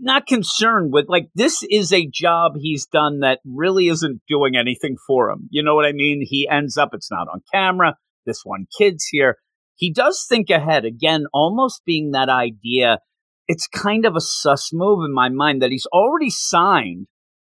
[0.00, 4.96] not concerned with like this is a job he's done that really isn't doing anything
[5.06, 5.48] for him.
[5.50, 6.24] You know what I mean?
[6.28, 7.96] He ends up it's not on camera.
[8.26, 9.36] This one kid's here.
[9.76, 12.98] He does think ahead again, almost being that idea
[13.46, 17.06] it's kind of a sus move in my mind that he's already signed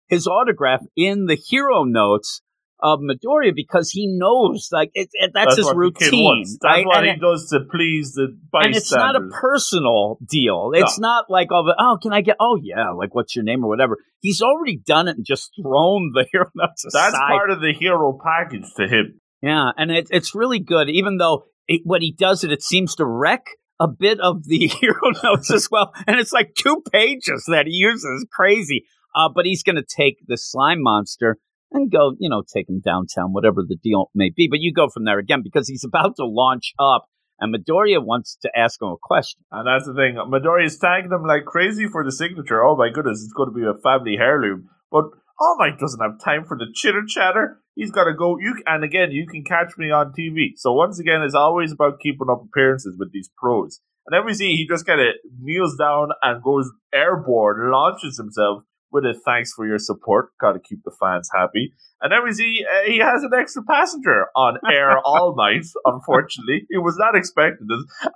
[0.08, 2.42] his autograph in the hero notes
[2.80, 6.44] of Midoriya because he knows like it, it, that's, his the kid routine.
[6.44, 6.86] That's right?
[6.86, 8.66] what and, he it- does to please the bystanders.
[8.66, 10.72] and it's not a personal deal.
[10.74, 13.68] It's not like of oh, can I get oh yeah, like what's your name or
[13.68, 13.98] whatever.
[14.20, 17.12] He's already done it and just thrown the hero notes aside.
[17.12, 19.20] That's part of the hero package to him.
[19.42, 22.94] Yeah, and it, it's really good, even though it, when he does it, it seems
[22.96, 23.46] to wreck
[23.80, 25.92] a bit of the hero notes as well.
[26.06, 28.26] And it's like two pages that he uses.
[28.32, 28.84] Crazy.
[29.14, 31.38] Uh, but he's going to take the slime monster
[31.74, 34.48] and go, you know, take him downtown, whatever the deal may be.
[34.48, 37.06] But you go from there again because he's about to launch up,
[37.38, 39.42] and Midoriya wants to ask him a question.
[39.50, 40.16] And that's the thing.
[40.16, 42.64] Midori is tagging him like crazy for the signature.
[42.64, 44.68] Oh my goodness, it's going to be a family heirloom.
[44.90, 47.60] But oh All Might doesn't have time for the chitter chatter.
[47.74, 48.38] He's got to go.
[48.38, 50.52] You and again, you can catch me on TV.
[50.56, 53.80] So once again, it's always about keeping up appearances with these pros.
[54.06, 55.06] And then we see he just kind of
[55.40, 58.62] kneels down and goes airborne, launches himself
[58.94, 60.28] with a thanks for your support.
[60.40, 61.74] Got to keep the fans happy.
[62.00, 65.66] And then we see uh, he has an extra passenger on air All Might.
[65.84, 67.66] Unfortunately, it was not expected.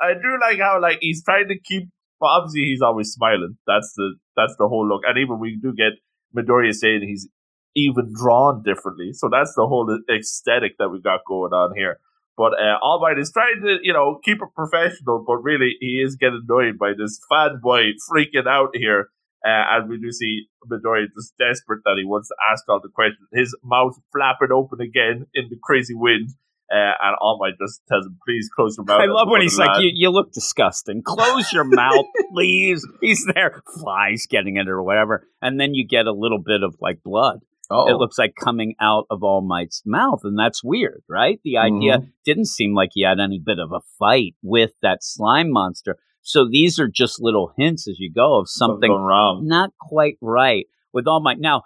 [0.00, 1.88] I do like how like he's trying to keep.
[2.20, 3.58] Well, obviously he's always smiling.
[3.66, 5.02] That's the that's the whole look.
[5.06, 5.98] And even we do get
[6.36, 7.28] Midoriya saying he's
[7.74, 9.12] even drawn differently.
[9.12, 11.98] So that's the whole aesthetic that we got going on here.
[12.36, 16.00] But uh, All Might is trying to, you know, keep it professional, but really he
[16.00, 19.10] is getting annoyed by this fanboy freaking out here.
[19.44, 22.88] Uh, and we do see Midoriya just desperate that he wants to ask all the
[22.88, 23.28] questions.
[23.32, 26.30] His mouth flapping open again in the crazy wind.
[26.70, 29.00] Uh, and All Might just tells him, please close your mouth.
[29.00, 31.02] I love when he's like, you, you look disgusting.
[31.02, 32.86] Close your mouth, please.
[33.00, 35.26] He's there, flies getting it or whatever.
[35.40, 37.38] And then you get a little bit of like blood.
[37.70, 37.88] Oh.
[37.88, 40.20] It looks like coming out of All Might's mouth.
[40.24, 41.38] And that's weird, right?
[41.42, 42.10] The idea Mm-hmm.
[42.26, 45.96] didn't seem like he had any bit of a fight with that slime monster.
[46.28, 49.46] So these are just little hints as you go of something wrong.
[49.46, 51.38] not quite right with All Might.
[51.40, 51.62] Now,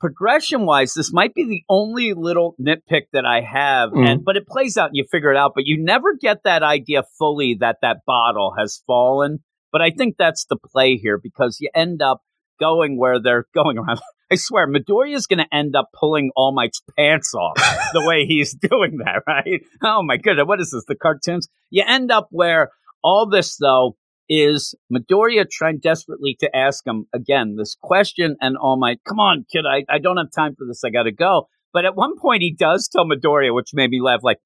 [0.00, 4.06] progression wise, this might be the only little nitpick that I have, Mm-hmm.
[4.06, 5.52] and but it plays out and you figure it out.
[5.54, 9.38] But you never get that idea fully that that bottle has fallen.
[9.72, 12.20] But I think that's the play here because you end up
[12.60, 14.00] going where they're going around.
[14.30, 17.56] I swear, Midoriya is going to end up pulling All Might's pants off
[17.92, 19.62] the way he's doing that, right?
[19.82, 20.84] Oh my goodness, what is this?
[20.86, 21.48] The cartoons?
[21.70, 22.70] You end up where
[23.02, 23.96] all this though
[24.34, 29.44] is Midoriya trying desperately to ask him again this question, and All Might, come on,
[29.52, 30.82] kid, I, I don't have time for this.
[30.84, 31.48] I got to go.
[31.74, 34.38] But at one point, he does tell Midoriya, which made me laugh, like,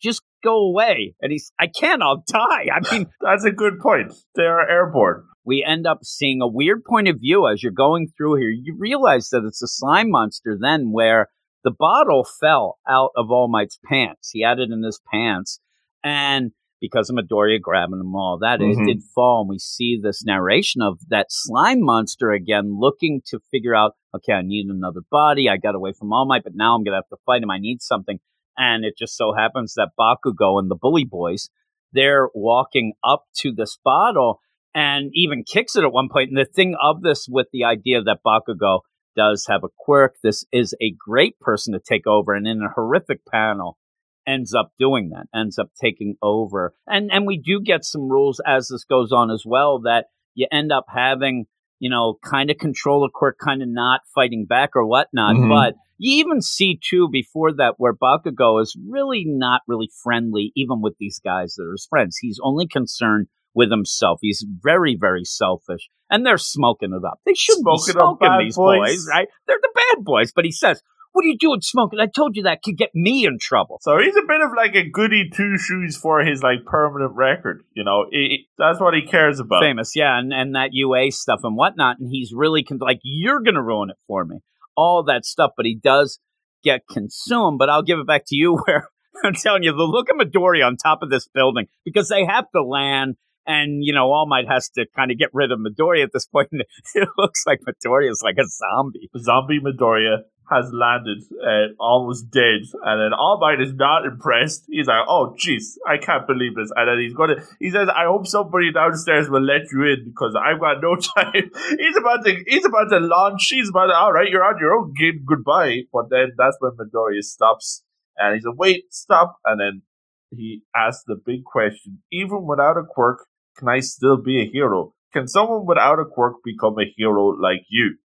[0.00, 1.16] just go away.
[1.20, 2.68] And he's, I can't, I'll die.
[2.72, 4.12] I mean, That's a good point.
[4.36, 5.24] They are airborne.
[5.44, 8.50] we end up seeing a weird point of view as you're going through here.
[8.50, 11.28] You realize that it's a slime monster then where
[11.64, 14.30] the bottle fell out of All Might's pants.
[14.32, 15.58] He had it in his pants.
[16.04, 18.72] And because of Midoriya grabbing them all, that Mhm.
[18.72, 19.42] it did fall.
[19.42, 24.32] And we see this narration of that slime monster again looking to figure out, okay,
[24.34, 25.48] I need another body.
[25.48, 27.50] I got away from All Might, but now I'm to have to fight him.
[27.50, 28.18] I need something.
[28.56, 31.48] And it just so happens that Bakugo and the Bully Boys,
[31.92, 34.40] they're walking up to this bottle
[34.74, 36.28] and even kicks it at one point.
[36.28, 38.80] And the thing of this with the idea that Bakugo
[39.16, 42.34] does have a quirk, this is a great person to take over.
[42.34, 43.78] And in a horrific panel,
[44.26, 46.74] ends up doing that, ends up taking over.
[46.86, 50.46] And and we do get some rules as this goes on as well that you
[50.50, 51.46] end up having,
[51.78, 55.36] you know, kind of control of quirk, kind of not fighting back or whatnot.
[55.36, 55.48] Mhm.
[55.48, 60.80] But you even see too before that where Bakugo is really not really friendly, even
[60.80, 62.18] with these guys that are his friends.
[62.20, 64.18] He's only concerned with himself.
[64.20, 65.88] He's very, very selfish.
[66.10, 67.20] And they're smoking it up.
[67.24, 68.78] They shouldn't Smoking be up smoking these boys.
[68.80, 69.28] boys, right?
[69.46, 70.32] They're the bad boys.
[70.34, 70.82] But he says,
[71.14, 72.00] What are you doing smoking?
[72.00, 73.78] I told you that could get me in trouble.
[73.82, 77.64] So he's a bit of like a goody two shoes for his like permanent record.
[77.72, 79.62] You know, he- that's what he cares about.
[79.62, 81.98] famous, yeah, and, and that UA stuff and whatnot.
[82.00, 84.40] And he's really con- like, you're going to ruin it for me,
[84.76, 85.52] all that stuff.
[85.56, 86.18] But he does
[86.64, 87.58] get consumed.
[87.58, 88.88] But I'll give it back to you where
[89.22, 92.46] I'm telling you, the look of Midori on top of this building because they have
[92.56, 93.14] to land.
[93.46, 96.26] And, you know, All Might has to kind of get rid of Midori at this
[96.26, 96.48] point.
[96.94, 99.10] It looks like Midori is like a zombie.
[99.18, 104.64] Zombie Midoriya has landed uh, almost dead, and then All is not impressed.
[104.68, 107.36] He's like, "Oh, jeez, I can't believe this." And then he's gonna.
[107.58, 111.50] He says, "I hope somebody downstairs will let you in because I've got no time."
[111.78, 112.44] he's about to.
[112.46, 113.48] He's about to launch.
[113.48, 113.94] He's about to.
[113.94, 114.92] All right, you're on your own.
[114.94, 115.24] Game.
[115.26, 115.82] Goodbye.
[115.92, 117.82] But then that's when Midoriya stops,
[118.18, 119.82] and he's like, "Wait, stop!" And then
[120.30, 123.26] he asks the big question: Even without a quirk,
[123.56, 124.94] can I still be a hero?
[125.12, 127.96] Can someone without a quirk become a hero like you?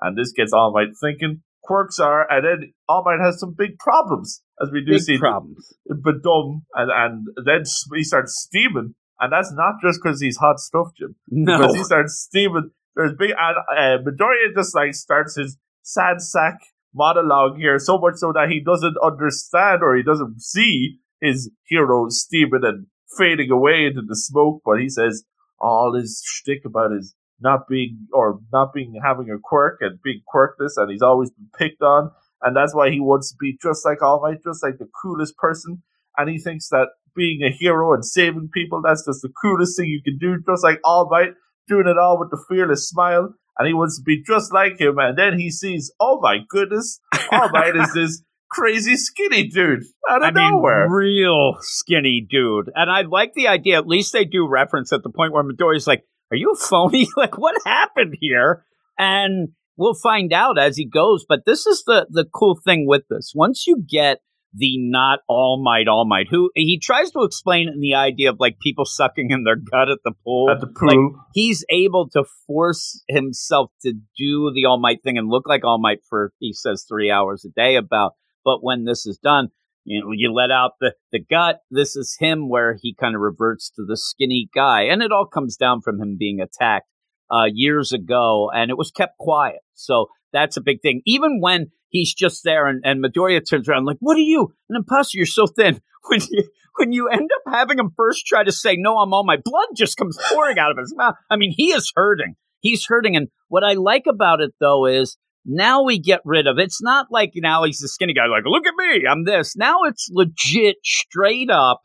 [0.00, 1.42] And this gets All Might thinking.
[1.66, 5.18] Quirks are, and then All Might has some big problems, as we do Big see.
[5.18, 5.72] problems.
[5.86, 10.58] But dumb, and, and then he starts steaming and that's not just because he's hot
[10.58, 11.16] stuff, Jim.
[11.28, 11.58] No.
[11.58, 12.70] Because he starts steaming.
[12.94, 16.58] There's big, and uh, Midoriya just like starts his sad sack
[16.94, 22.06] monologue here, so much so that he doesn't understand or he doesn't see his hero
[22.08, 22.86] steaming and
[23.18, 24.62] fading away into the smoke.
[24.64, 25.24] But he says
[25.58, 30.22] all his shtick about his not being or not being having a quirk and being
[30.32, 32.10] quirkless, and he's always been picked on,
[32.42, 35.36] and that's why he wants to be just like All Might, just like the coolest
[35.36, 35.82] person.
[36.18, 39.86] And he thinks that being a hero and saving people, that's just the coolest thing
[39.86, 41.30] you can do, just like All Might,
[41.68, 43.34] doing it all with the fearless smile.
[43.58, 44.96] And he wants to be just like him.
[44.98, 47.00] And then he sees, oh my goodness,
[47.32, 50.86] All Might is this crazy skinny dude out of I mean, nowhere.
[50.90, 52.70] real skinny dude.
[52.74, 53.78] And I like the idea.
[53.78, 57.06] At least they do reference at the point where Midoriya's like, "Are you a phony?
[57.16, 58.64] like, what happened here?"
[58.98, 61.24] And we'll find out as he goes.
[61.28, 63.32] But this is the the cool thing with this.
[63.34, 64.20] Once you get
[64.54, 68.36] the not all might, all might, who he tries to explain in the idea of
[68.40, 70.48] like people sucking in their gut at the pool.
[70.50, 71.20] At the pool.
[71.34, 75.78] he's able to force himself to do the all might thing and look like all
[75.78, 78.12] might for he says three hours a day about
[78.44, 79.48] but when this is done
[79.86, 81.60] you know you let out the the gut.
[81.70, 84.82] This is him where he kind of reverts to the skinny guy.
[84.82, 86.88] And it all comes down from him being attacked
[87.30, 89.60] uh years ago and it was kept quiet.
[89.74, 91.02] So that's a big thing.
[91.06, 94.52] Even when he's just there and, and Midoriya turns around like what are you?
[94.68, 95.16] An imposter.
[95.16, 95.80] You're so thin.
[96.08, 96.44] When you
[96.76, 99.66] when you end up having him first try to say no i'm All Might blood
[99.74, 101.16] just comes pouring out of his mouth.
[101.28, 102.36] I mean he is hurting.
[102.60, 103.16] He's hurting.
[103.16, 107.06] And what i like about it though is now we get rid of it's not
[107.10, 109.56] like now he's the skinny guy like look at me i'm this.
[109.56, 111.80] Now it's legit straight up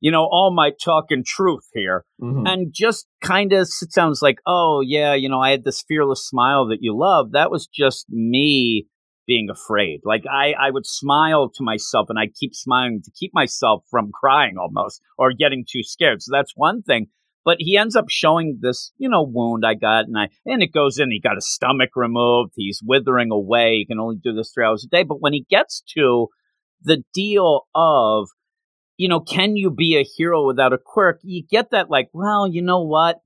[0.00, 2.04] you know All Might talking truth here.
[2.20, 2.46] Mhm.
[2.46, 6.66] and just kind of sounds like oh yeah you know i had this fearless smile
[6.68, 7.32] that you love.
[7.32, 8.86] That was just me
[9.26, 10.00] being afraid.
[10.04, 14.10] Like i i would smile to myself and i keep smiling to keep myself from
[14.12, 16.22] crying almost or getting too scared.
[16.22, 17.06] So that's one thing
[17.46, 20.72] but he ends up showing this you know wound i got and i and it
[20.72, 24.52] goes in he got his stomach removed he's withering away he can only do this
[24.52, 26.26] three hours a day but when he gets to
[26.82, 28.28] the deal of
[28.96, 31.20] you know, can you be a hero without a quirk?
[31.22, 33.20] You get that, like, well, you know what?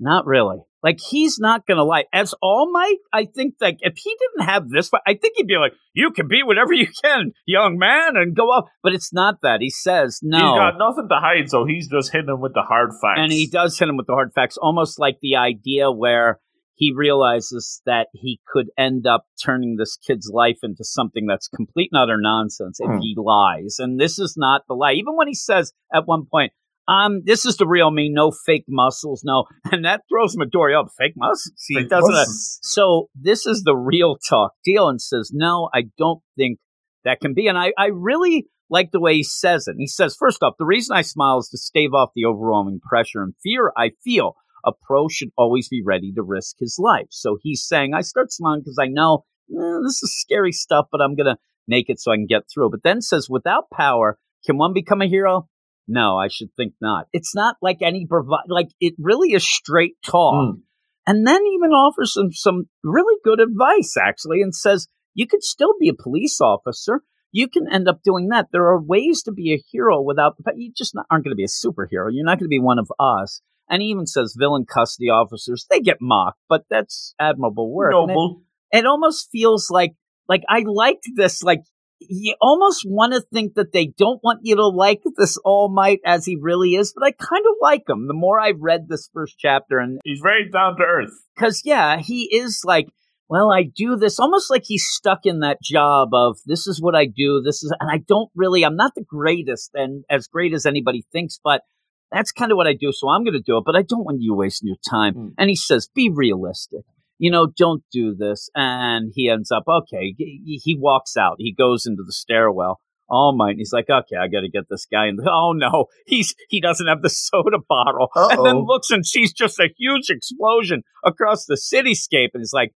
[0.00, 0.58] Not really.
[0.82, 2.04] Like, he's not going to lie.
[2.12, 5.56] As All Might, I think, like, if he didn't have this, I think he'd be
[5.56, 8.66] like, you can be whatever you can, young man, and go up.
[8.82, 9.60] But it's not that.
[9.60, 10.38] He says, no.
[10.38, 13.18] He's got nothing to hide, so he's just hitting him with the hard facts.
[13.20, 16.40] And he does hit him with the hard facts, almost like the idea where
[16.74, 21.90] he realizes that he could end up turning this kid's life into something that's complete
[21.92, 22.98] and utter nonsense if Hmm.
[22.98, 23.76] he lies.
[23.78, 24.94] And this is not the lie.
[24.94, 26.52] Even when he says at one point,
[26.88, 29.44] um, this is the real me, no fake muscles, no.
[29.72, 30.84] And that throws Midoriya.
[30.98, 31.52] Fake muscles?
[31.68, 32.12] He doesn't.
[32.12, 36.58] what's- So this is the real talk deal and says, no, I don't think
[37.04, 37.46] that can be.
[37.48, 39.76] And I, I really like the way he says it.
[39.78, 43.22] He says, first off, the reason I smile is to stave off the overwhelming pressure
[43.22, 44.34] and fear I feel.
[44.64, 47.06] A pro should always be ready to risk his life.
[47.10, 51.00] So he's saying, I start smiling because I know eh, this is scary stuff, but
[51.00, 52.70] I'm going to make it so I can get through.
[52.70, 55.48] But then says, without power, can one become a hero?
[55.88, 57.06] No, I should think not.
[57.12, 60.60] It's not like any provi- like it really is straight talk Mm.
[61.06, 65.74] and then even offers some some really good advice actually and says you could still
[65.80, 69.52] be a police officer you can end up doing that there are ways to be
[69.52, 72.38] a hero without the you just not, aren't going to be a superhero you're not
[72.38, 75.96] going to be one of us and he even says villain custody officers they get
[76.00, 78.42] mocked but that's admirable work And it- Noble.
[78.70, 79.92] it almost feels like
[80.28, 81.62] like I liked this like
[82.08, 86.00] you almost want to think that they don't want you to like this All Might
[86.04, 89.08] as he really is, but I kind of like him the more I've read this
[89.12, 91.12] first chapter, and He's very down to earth.
[91.34, 92.88] because yeah, he is like,
[93.28, 96.94] well, I do this almost like he's stuck in that job of this is what
[96.94, 100.52] I do, this is, and I don't really, I'm not the greatest and as great
[100.52, 101.62] as anybody thinks, but
[102.10, 104.04] that's kind of what I do, so I'm going to do it, but I don't
[104.04, 105.14] want you wasting your time.
[105.14, 105.34] Mm.
[105.38, 106.82] And he says, be realistic.
[107.22, 108.50] You know, don't do this.
[108.52, 111.36] And he ends up, okay, he, he walks out.
[111.38, 112.80] He goes into the stairwell.
[113.08, 113.50] All Might.
[113.50, 115.06] And he's like, okay, I got to get this guy.
[115.06, 118.08] And oh no, he's he doesn't have the soda bottle.
[118.16, 122.30] And then looks and sees just a huge explosion across the cityscape.
[122.34, 122.72] And he's like,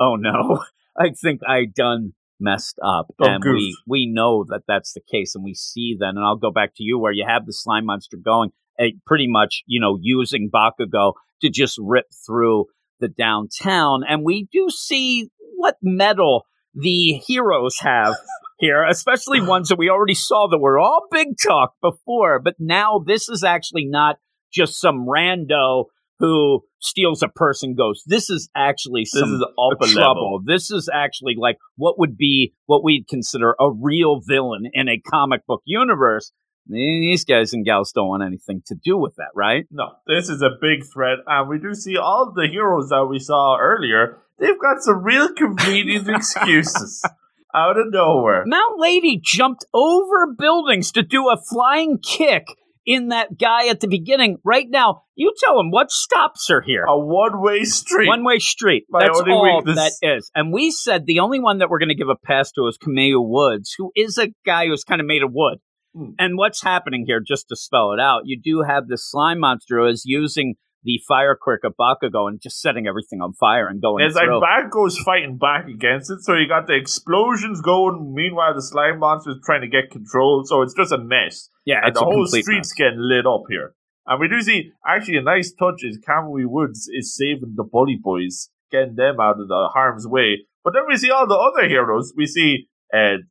[0.00, 0.64] oh no,
[0.98, 3.08] I think I done messed up.
[3.20, 3.52] Oh, and goof.
[3.52, 6.16] we we know that that's the case, and we see then.
[6.16, 8.48] And I'll go back to you where you have the slime monster going,
[8.78, 12.64] eh, pretty much, you know, using Bakugo to just rip through
[13.04, 18.14] the downtown, and we do see what mettle the heroes have.
[18.60, 23.02] Here, especially ones that we already saw that were all big talk before, but now
[23.04, 24.16] this is actually not
[24.52, 25.86] just some rando
[26.20, 28.04] who steals a person ghost.
[28.06, 29.44] This is actually This is
[29.92, 30.34] trouble.
[30.34, 30.40] level.
[30.46, 35.00] This is actually like what would be what we'd consider a real villain in a
[35.00, 36.32] comic book universe.
[36.66, 39.66] These guys and gals don't want anything to do with that, right?
[39.70, 43.18] No, this is a big threat, and we do see all the heroes that we
[43.18, 44.18] saw earlier.
[44.38, 47.04] They've got some real convenient excuses
[47.54, 48.44] out of nowhere.
[48.46, 52.46] Mount Lady jumped over buildings to do a flying kick
[52.86, 54.38] in that guy at the beginning.
[54.44, 56.84] Right now, you tell him what stops her here.
[56.84, 58.08] A one-way street.
[58.08, 58.86] One way street.
[58.88, 59.76] My That's all weakness.
[60.00, 60.30] that is.
[60.34, 62.78] And we said the only one that we're going to give a pass to is
[62.78, 65.58] Kamui Woods, who is a guy who's kind of made of wood.
[65.94, 66.10] Hmm.
[66.18, 69.78] And what's happening here, just to spell it out, you do have this slime monster
[69.78, 73.80] who is using the fire quirk of Bakugo and just setting everything on fire and
[73.80, 74.42] going It's like through.
[74.42, 78.12] Bakugo's fighting back against it, so you got the explosions going.
[78.14, 81.48] Meanwhile, the slime monster is trying to get control, so it's just a mess.
[81.64, 82.72] yeah, and it's the whole street's mess.
[82.72, 83.74] getting lit up here.
[84.06, 87.98] And we do see actually a nice touch is Kamui Woods is saving the Bully
[88.02, 90.44] Boys, getting them out of the harm's way.
[90.62, 92.12] But then we see all the other heroes.
[92.14, 93.24] We see uh,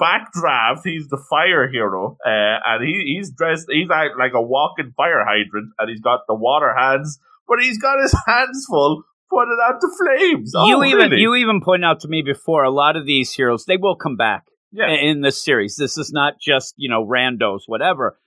[0.00, 4.92] Backdraft, he's the fire hero, uh, and he, he's dressed, he's like, like a walking
[4.96, 9.56] fire hydrant, and he's got the water hands, but he's got his hands full putting
[9.62, 10.52] out the flames.
[10.54, 11.22] you oh, even really?
[11.22, 14.16] you even point out to me before a lot of these heroes they will come
[14.16, 14.90] back yeah.
[14.90, 15.76] in this series.
[15.76, 18.18] This is not just, you know, randos, whatever.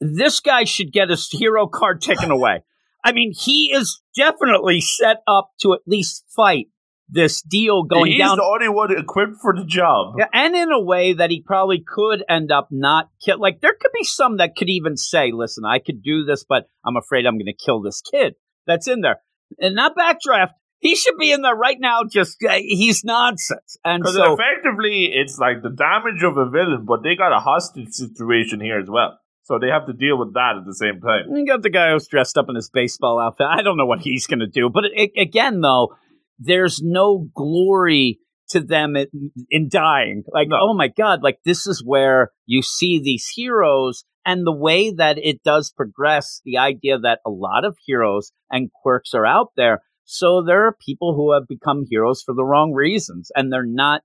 [0.00, 2.62] This guy should get his hero card taken away.
[3.04, 6.68] I mean, he is definitely set up to at least fight
[7.08, 8.30] this deal going he's down.
[8.30, 10.16] He's the only one equipped for the job.
[10.18, 13.40] Yeah, and in a way that he probably could end up not kill.
[13.40, 16.68] Like there could be some that could even say, "Listen, I could do this, but
[16.84, 18.34] I'm afraid I'm going to kill this kid
[18.66, 19.20] that's in there."
[19.58, 20.52] And not backdraft.
[20.80, 22.02] He should be in there right now.
[22.08, 23.76] Just uh, he's nonsense.
[23.84, 27.90] And so effectively, it's like the damage of a villain, but they got a hostage
[27.90, 29.18] situation here as well.
[29.48, 31.34] So they have to deal with that at the same time.
[31.34, 33.46] You got the guy who's dressed up in his baseball outfit.
[33.48, 34.68] I don't know what he's going to do.
[34.68, 35.96] But it, again, though,
[36.38, 38.18] there's no glory
[38.50, 40.24] to them in, in dying.
[40.32, 40.56] Like, No.
[40.60, 45.18] oh my God, like this is where you see these heroes and the way that
[45.18, 49.82] it does progress, the idea that a lot of heroes and quirks are out there.
[50.10, 54.00] So there are people who have become heroes for the wrong reasons and they're not,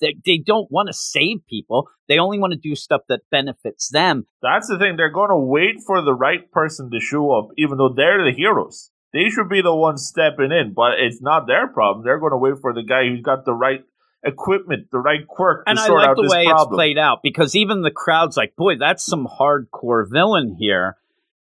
[0.00, 1.88] they, they don't want to save people.
[2.08, 4.24] They only want to do stuff that benefits them.
[4.40, 4.96] That's the thing.
[4.96, 8.34] They're going to wait for the right person to show up, even though they're the
[8.34, 8.90] heroes.
[9.12, 12.04] They should be the ones stepping in, but it's not their problem.
[12.04, 13.84] They're going to wait for the guy who's got the right
[14.24, 16.68] equipment, the right quirk to and I like the way problem.
[16.68, 20.96] it's played out because even the crowd's like, boy, that's some hardcore villain here.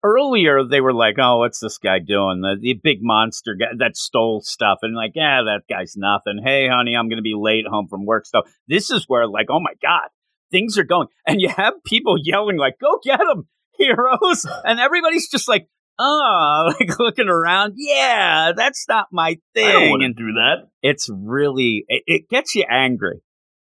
[0.05, 2.41] Earlier, they were like, oh, what's this guy doing?
[2.41, 4.79] The, the big monster guy that stole stuff.
[4.81, 6.41] And like, yeah, that guy's nothing.
[6.43, 8.51] Hey, honey, I'm going to be late home from work stuff.
[8.67, 10.09] This is where, like, oh my God,
[10.51, 11.07] things are going.
[11.25, 13.47] And you have people yelling, like, go get him,
[13.77, 14.45] heroes.
[14.65, 15.69] And everybody's just like,
[15.99, 17.73] oh, like looking around.
[17.77, 19.67] Yeah, that's not my thing.
[19.67, 20.67] I don't want to do that.
[20.81, 23.21] it's really it, it gets you angry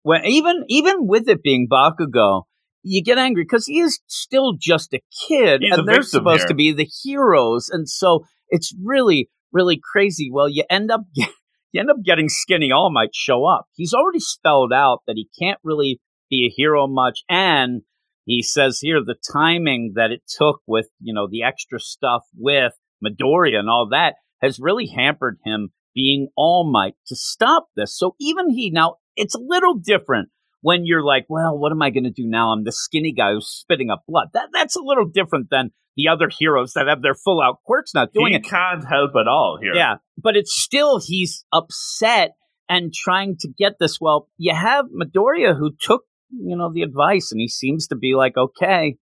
[0.07, 2.45] when even even with it being Bakugo,
[2.85, 6.43] you get angry because he is still just a kid, He's a and they're supposed
[6.43, 6.47] here.
[6.49, 10.31] to be the heroes, and so it's really really crazy.
[10.33, 11.31] Well, you end up get,
[11.73, 13.67] you end up getting Skinny All Might show up.
[13.75, 16.01] He's already spelled out that he can't really
[16.31, 17.83] be a hero much, and
[18.27, 22.75] he says here the timing that it took with you know the extra stuff with
[23.03, 27.97] Midoriya and all that has really hampered him being All Might to stop this.
[27.97, 30.29] So even he now, it's a little different
[30.61, 32.51] when you're like, well, what am I going to do now?
[32.51, 34.29] I'm the skinny guy who's spitting up blood.
[34.35, 37.95] That that's a little different than the other heroes that have their full out quirks
[37.95, 38.45] not doing he it.
[38.45, 39.75] can't help at all here.
[39.75, 42.33] Yeah, but it's still he's upset
[42.69, 43.99] and trying to get this.
[44.01, 48.15] Well, you have Midoriya who took you know the advice, and he seems to be
[48.15, 48.97] like, okay,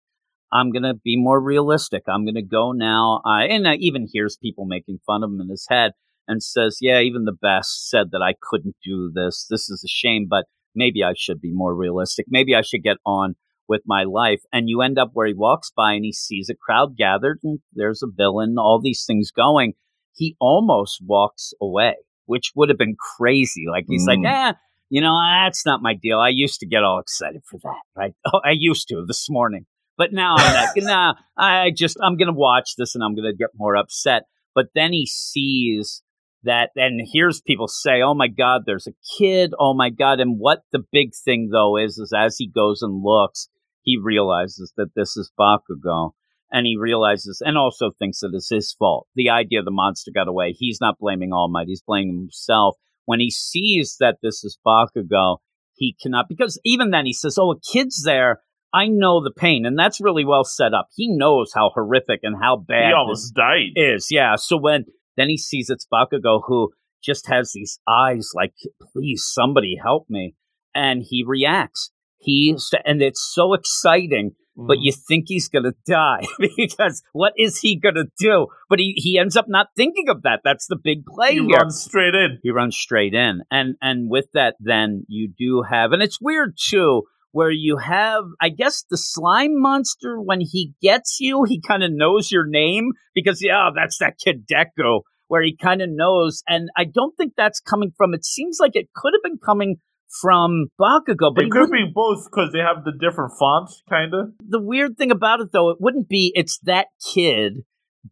[0.52, 2.02] I'm gonna be more realistic.
[2.08, 3.20] I'm gonna go now.
[3.24, 5.92] I and I even hears people making fun of him in his head
[6.28, 9.46] and says, yeah, even the best said that I couldn't do this.
[9.50, 12.26] This is a shame, but maybe I should be more realistic.
[12.28, 13.34] Maybe I should get on
[13.68, 14.40] with my life.
[14.52, 17.60] And you end up where he walks by and he sees a crowd gathered and
[17.72, 19.74] there's a villain, all these things going.
[20.16, 21.94] He almost walks away,
[22.26, 23.64] which would have been crazy.
[23.70, 24.50] Like he's like, Mm.
[24.50, 24.52] eh,
[24.94, 26.20] you know, that's not my deal.
[26.20, 28.14] I used to get all excited for that, right?
[28.32, 29.66] Oh, I used to this morning,
[29.98, 33.28] but now I'm like, nah, I just, I'm going to watch this and I'm going
[33.28, 34.22] to get more upset.
[34.54, 36.04] But then he sees
[36.44, 39.52] that and hears people say, "Oh my God, there's a kid!
[39.58, 43.02] Oh my God!" And what the big thing though is, is as he goes and
[43.02, 43.48] looks,
[43.82, 46.12] he realizes that this is Bakugo,
[46.52, 49.08] and he realizes, and also thinks that it's his fault.
[49.16, 50.52] The idea the monster got away.
[50.52, 51.66] He's not blaming All Might.
[51.66, 52.76] He's blaming himself.
[53.04, 55.38] When he sees that this is Bakugo,
[55.74, 58.40] he cannot because even then he says, "Oh, a kid's there."
[58.72, 60.88] I know the pain, and that's really well set up.
[60.96, 63.70] He knows how horrific and how bad he this almost died.
[63.76, 64.08] is.
[64.10, 64.34] Yeah.
[64.34, 64.86] So when
[65.16, 68.54] then he sees it's Bakugo who just has these eyes like,
[68.92, 70.34] please, somebody help me.
[70.74, 71.92] And he reacts.
[72.18, 74.82] He and it's so exciting but Mhm.
[74.82, 76.22] you think he's going to die
[76.56, 78.46] because what is he going to do?
[78.68, 80.40] But he, he ends up not thinking of that.
[80.44, 81.58] That's the big play he here.
[81.58, 82.38] runs straight in.
[82.42, 83.42] He runs straight in.
[83.50, 87.02] And and with that then you do have and it's weird too
[87.32, 91.90] where you have I guess the slime monster when he gets you, he kind of
[91.92, 96.68] knows your name because yeah, that's that kid Deku where he kind of knows and
[96.76, 99.76] I don't think that's coming from it seems like it could have been coming
[100.20, 104.32] from Bakugo, but It could be both because they have the different fonts, kind of.
[104.40, 107.64] the weird thing about it though, it wouldn't be it's that kid.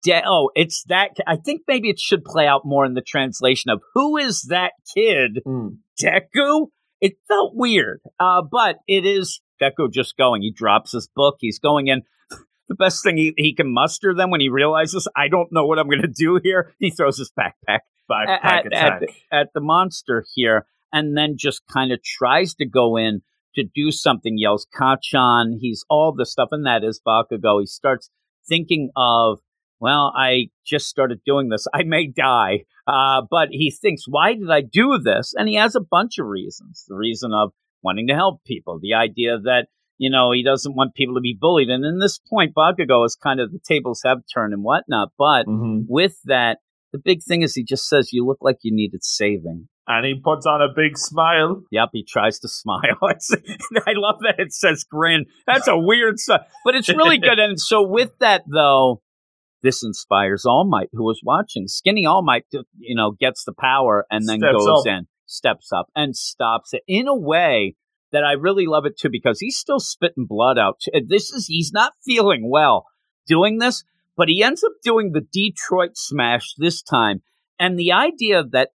[0.03, 1.11] De- oh, it's that.
[1.17, 4.43] ki- I think maybe it should play out more in the translation of who is
[4.49, 5.41] that kid,
[6.03, 6.69] Deku.
[7.01, 10.43] It felt weird, uh, but it is Deku just going.
[10.43, 11.37] He drops his book.
[11.41, 12.03] He's going in.
[12.69, 15.79] The best thing he, he can muster then when he realizes I don't know what
[15.79, 17.81] I'm going to do here, he throws his backpack
[18.11, 22.67] Backpack at, at, the, at the monster here, and then just kind of tries to
[22.67, 23.23] go in
[23.55, 24.39] to do something.
[24.39, 25.55] Yells Kacchan.
[25.61, 27.61] He's all the stuff, and that is Bakugo.
[27.61, 28.11] He starts
[28.49, 29.39] thinking of,
[29.81, 31.67] well, I just started doing this.
[31.75, 35.35] I may die, uh, but he thinks, why did I do this?
[35.37, 36.85] And he has a bunch of reasons.
[36.89, 39.67] The reason of wanting to help people, the idea that
[39.99, 43.17] you know he doesn't want people to be bullied, and in this point, Bakugo is
[43.17, 45.85] kind of the tables have turned and whatnot, but Mhm.
[45.89, 46.59] with that,
[46.93, 49.69] the big thing is he just says, You look like you needed saving.
[49.99, 51.63] And he puts on a big smile.
[51.71, 52.99] Yep, he tries to smile.
[53.03, 55.27] I love that it says grin.
[55.47, 56.17] That's a weird
[56.65, 57.39] but it's really good.
[57.39, 59.03] And so, with that, though,
[59.63, 61.69] this inspires All Might, who was watching.
[61.69, 64.87] Skinny All Might, uh, you know, gets the power and then Steps goes up.
[64.87, 67.77] in, steps up, and stops it in a way
[68.11, 70.83] that I really love it too, because he's still spitting blood out.
[71.09, 72.87] This is, he's not feeling well
[73.27, 73.85] doing this,
[74.17, 77.23] but he ends up doing the Detroit smash this time.
[77.59, 78.71] And the idea that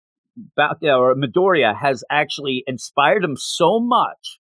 [0.56, 4.40] Ba- or Midoriya has actually inspired him so much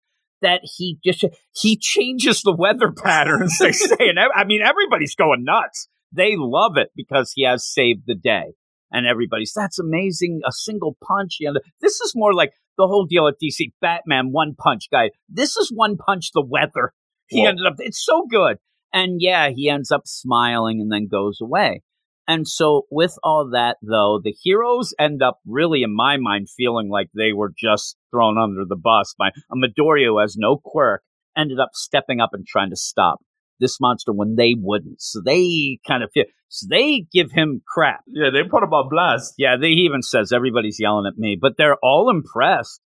[0.42, 1.24] that he just
[1.54, 3.58] he changes the weather patterns.
[3.58, 5.88] They say, and I mean everybody's going nuts.
[6.12, 8.54] They love it because he has saved the day,
[8.90, 10.40] and everybody's that's amazing.
[10.46, 11.36] A single punch.
[11.40, 13.72] You know, this is more like the whole deal at DC.
[13.80, 15.10] Batman one punch guy.
[15.28, 16.92] This is one punch the weather.
[17.28, 17.48] He Whoa.
[17.48, 17.74] ended up.
[17.78, 18.58] It's so good,
[18.92, 21.82] and yeah, he ends up smiling and then goes away.
[22.28, 26.90] And so, with all that, though, the heroes end up really, in my mind, feeling
[26.90, 31.02] like they were just thrown under the bus by a Midoriya who has no quirk,
[31.36, 33.20] ended up stepping up and trying to stop
[33.60, 35.00] this monster when they wouldn't.
[35.00, 38.00] So they kind of feel, so they give him crap.
[38.06, 39.34] Yeah, they put him on blast.
[39.38, 42.82] Yeah, they he even says everybody's yelling at me, but they're all impressed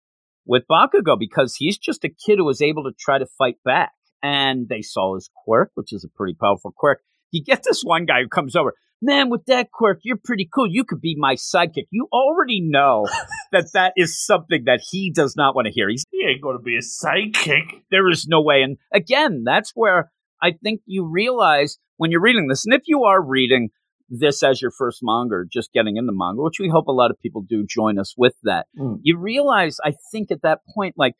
[0.46, 3.92] with Bakugo because he's just a kid who was able to try to fight back.
[4.22, 7.00] And they saw his quirk, which is a pretty powerful quirk.
[7.32, 10.66] You get this one guy who comes over, man, with that quirk, you're pretty cool.
[10.68, 11.86] You could be my sidekick.
[11.90, 13.06] You already know
[13.52, 15.88] that that is something that he does not want to hear.
[15.90, 17.82] He's He ain't going to be a sidekick.
[17.90, 18.62] there is no way.
[18.62, 23.02] And again, that's where I think you realize when you're reading this, and if you
[23.04, 23.68] are reading
[24.08, 27.10] this as your first manga, or just getting into manga, which we hope a lot
[27.10, 28.98] of people do join us with that, Mm.
[29.02, 31.14] you realize, I think at that point, like,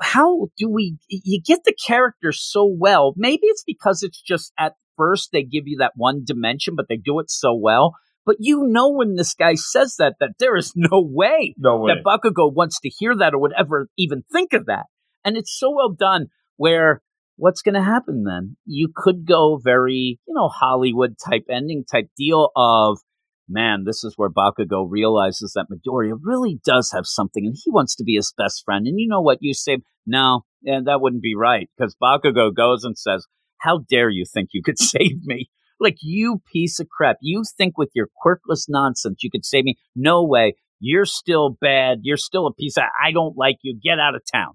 [0.00, 3.14] how do we, you get the character so well.
[3.16, 6.96] Maybe it's because it's just at first they give you that one dimension, but they
[6.96, 7.94] do it so well.
[8.24, 11.94] But you know, when this guy says that, that there is no way No way.
[11.94, 14.86] that Bakugo wants to hear that or would ever even think of that.
[15.24, 16.26] And it's so well done
[16.56, 17.02] where
[17.36, 18.56] what's going to happen then?
[18.64, 22.98] You could go very, you know, Hollywood type ending type deal of,
[23.48, 27.96] man, this is where Bakugo realizes that Midoriya really does have something and he wants
[27.96, 28.86] to be his best friend.
[28.86, 29.38] And you know what?
[29.40, 33.26] You say, no, and that wouldn't be right because Bakugo goes and says,
[33.62, 35.48] how dare you think you could save me?
[35.80, 37.16] Like, you piece of crap.
[37.20, 39.76] You think with your quirkless nonsense you could save me?
[39.96, 40.54] No way.
[40.78, 41.98] You're still bad.
[42.02, 43.78] You're still a piece of, I don't like you.
[43.80, 44.54] Get out of town.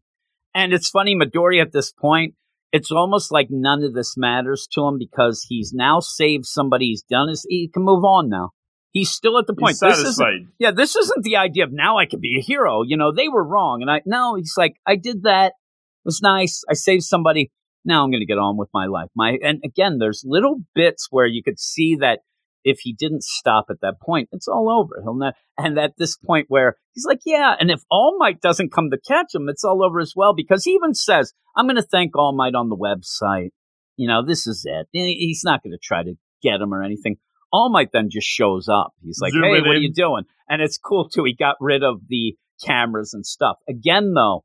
[0.53, 2.35] And it's funny, Midori at this point,
[2.71, 6.87] it's almost like none of this matters to him because he's now saved somebody.
[6.87, 8.49] He's done his, he can move on now.
[8.91, 9.77] He's still at the point.
[9.79, 12.81] He's This isn't, yeah, this isn't the idea of now I can be a hero.
[12.83, 13.81] You know, they were wrong.
[13.81, 15.47] And I, no, he's like, I did that.
[15.47, 16.63] It was nice.
[16.69, 17.51] I saved somebody.
[17.85, 19.09] Now I'm going to get on with my life.
[19.15, 22.19] My, and again, there's little bits where you could see that
[22.63, 25.01] if he didn't stop at that point, it's all over.
[25.01, 28.73] He'll not, and at this point where he's like, yeah, and if All Might doesn't
[28.73, 31.77] come to catch him, it's all over as well because he even says, I'm going
[31.77, 33.51] to thank All Might on the website.
[33.95, 34.87] You know, this is it.
[34.91, 37.17] He's not going to try to get him or anything.
[37.53, 38.93] All Might then just shows up.
[39.01, 40.25] He's like, Zoom hey, what are you doing?
[40.49, 41.23] And it's cool too.
[41.23, 43.57] He got rid of the cameras and stuff.
[43.69, 44.43] Again, though,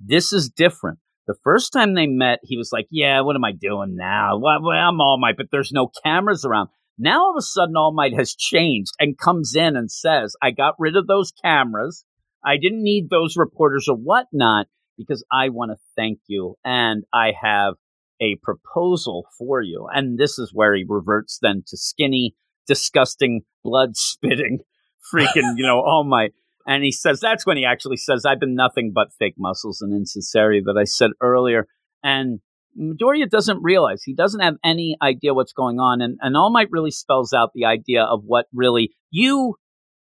[0.00, 1.00] this is different.
[1.28, 4.38] The first time they met, he was like, Yeah, what am I doing now?
[4.38, 6.70] Well, I'm All Might, but there's no cameras around.
[6.98, 10.50] Now all of a sudden, All Might has changed and comes in and says, I
[10.52, 12.04] got rid of those cameras.
[12.42, 16.56] I didn't need those reporters or whatnot because I want to thank you.
[16.64, 17.74] And I have
[18.22, 19.86] a proposal for you.
[19.92, 22.34] And this is where he reverts then to skinny,
[22.66, 24.60] disgusting, blood spitting,
[25.14, 26.32] freaking, you know, All Might.
[26.68, 29.94] And he says, that's when he actually says, I've been nothing but fake muscles and
[29.94, 31.66] insincerity that I said earlier.
[32.04, 32.40] And
[32.78, 36.02] Midoriya doesn't realize, he doesn't have any idea what's going on.
[36.02, 39.54] And, and All Might really spells out the idea of what really you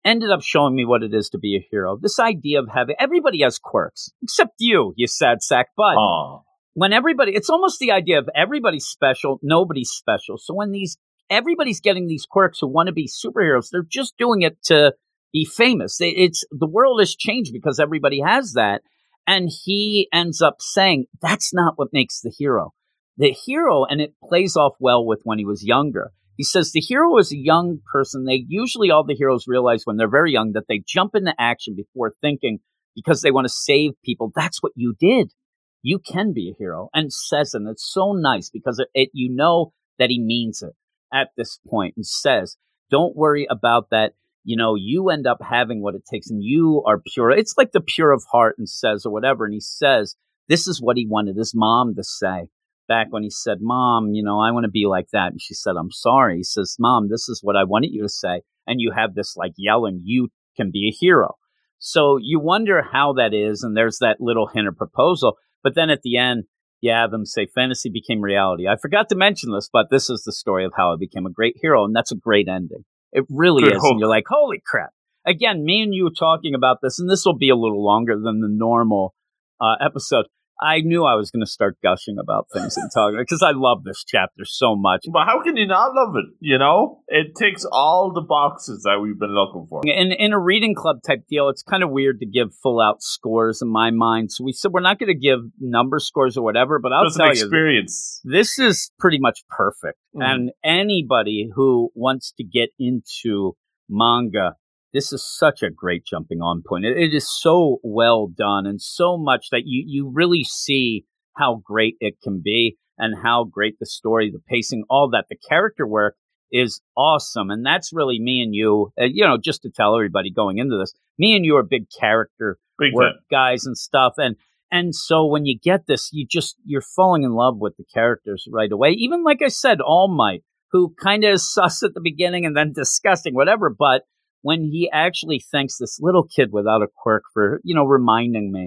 [0.06, 1.98] ended up showing me what it is to be a hero.
[2.02, 5.68] This idea of having everybody has quirks, except you, you sad sack.
[5.76, 6.40] But Aw.
[6.74, 10.38] when everybody, it's almost the idea of everybody's special, nobody's special.
[10.38, 10.98] So when these,
[11.30, 14.94] everybody's getting these quirks who want to be superheroes, they're just doing it to
[15.36, 15.98] be famous.
[16.00, 18.82] It's the world has changed because everybody has that.
[19.28, 22.74] And he ends up saying that's not what makes the hero.
[23.18, 26.12] The hero, and it plays off well with when he was younger.
[26.38, 28.26] He says the hero is a young person.
[28.26, 31.76] They usually all the heroes realize when they're very young that they jump into action
[31.76, 32.60] before thinking
[32.96, 34.32] because they want to save people.
[34.34, 35.34] That's what you did.
[35.82, 36.90] You can be a hero.
[36.94, 40.74] And says, and it's so nice because it, it you know that he means it
[41.14, 42.58] at this point and says,
[42.90, 44.14] don't worry about that.
[44.46, 47.32] You know, you end up having what it takes and you are pure.
[47.32, 49.44] It's like the pure of heart and says or whatever.
[49.44, 50.16] And he says,
[50.48, 52.48] this is what he wanted his mom to say
[52.88, 55.32] back when he said, Mom, you know, I want to be like that.
[55.32, 56.38] And she said, I'm sorry.
[56.38, 58.42] He says, Mom, this is what I wanted you to say.
[58.68, 61.36] And you have this like yelling, you can be a hero.
[61.80, 63.64] So you wonder how that is.
[63.64, 65.38] And there's that little hint of proposal.
[65.64, 66.44] But then at the end,
[66.82, 68.68] you have them say fantasy became reality.
[68.68, 71.32] I forgot to mention this, but this is the story of how I became a
[71.32, 71.84] great hero.
[71.84, 72.86] And that's a great ending.
[73.16, 73.82] It really Good is.
[73.82, 73.92] hook.
[73.92, 74.90] And you're like, holy crap.
[75.26, 78.42] Again, me and you talking about this, and this will be a little longer than
[78.42, 79.16] the normal
[79.60, 80.26] uh, episode.
[80.62, 83.84] I knew I was going to start gushing about things and talking because I love
[83.84, 85.06] this chapter so much.
[85.12, 86.26] But how can you not love it?
[86.40, 89.82] You know, it ticks all the boxes that we've been looking for.
[89.86, 93.02] In in a reading club type deal, it's kind of weird to give full out
[93.02, 94.32] scores in my mind.
[94.32, 97.28] So we said we're not going to give number scores or whatever, but I'll tell
[97.28, 98.22] you, experience.
[98.24, 100.00] this is pretty much perfect.
[100.16, 100.24] Mhm.
[100.24, 103.56] And anybody who wants to get into
[103.90, 104.56] manga,
[104.96, 106.86] this is such a great jumping on point.
[106.86, 111.06] It, it is so well done and so much that you, you really see
[111.38, 115.26] how great it can be and how great the story, the pacing, all that.
[115.30, 116.16] The character work
[116.52, 117.50] is awesome.
[117.50, 120.78] And that's really me and you, uh, you know, just to tell everybody going into
[120.78, 123.22] this, me and you are big character Big work time.
[123.32, 124.36] guys and stuff and
[124.70, 128.46] and so when you get this you just you're falling in love with the characters
[128.52, 130.44] right away even like i said all might
[130.74, 134.02] who kind of is sus at the beginning and then disgusting whatever but
[134.48, 138.66] when he actually thanks this little kid without a quirk for you know reminding me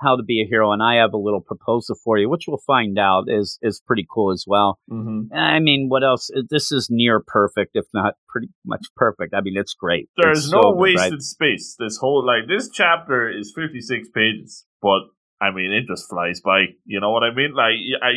[0.00, 2.62] how to be a hero and i have a little proposal for you which we'll
[2.74, 5.32] find out is is pretty cool as well Mm-hmm.
[5.34, 9.56] i mean what else this is near perfect if not pretty much perfect i mean
[9.56, 11.22] it's great There's It's no so wasted right?
[11.22, 11.76] space.
[11.78, 15.02] This whole like this chapter is 56 pages, but
[15.40, 16.58] I mean it just flies by.
[16.84, 17.52] You know what I mean?
[17.54, 17.74] Like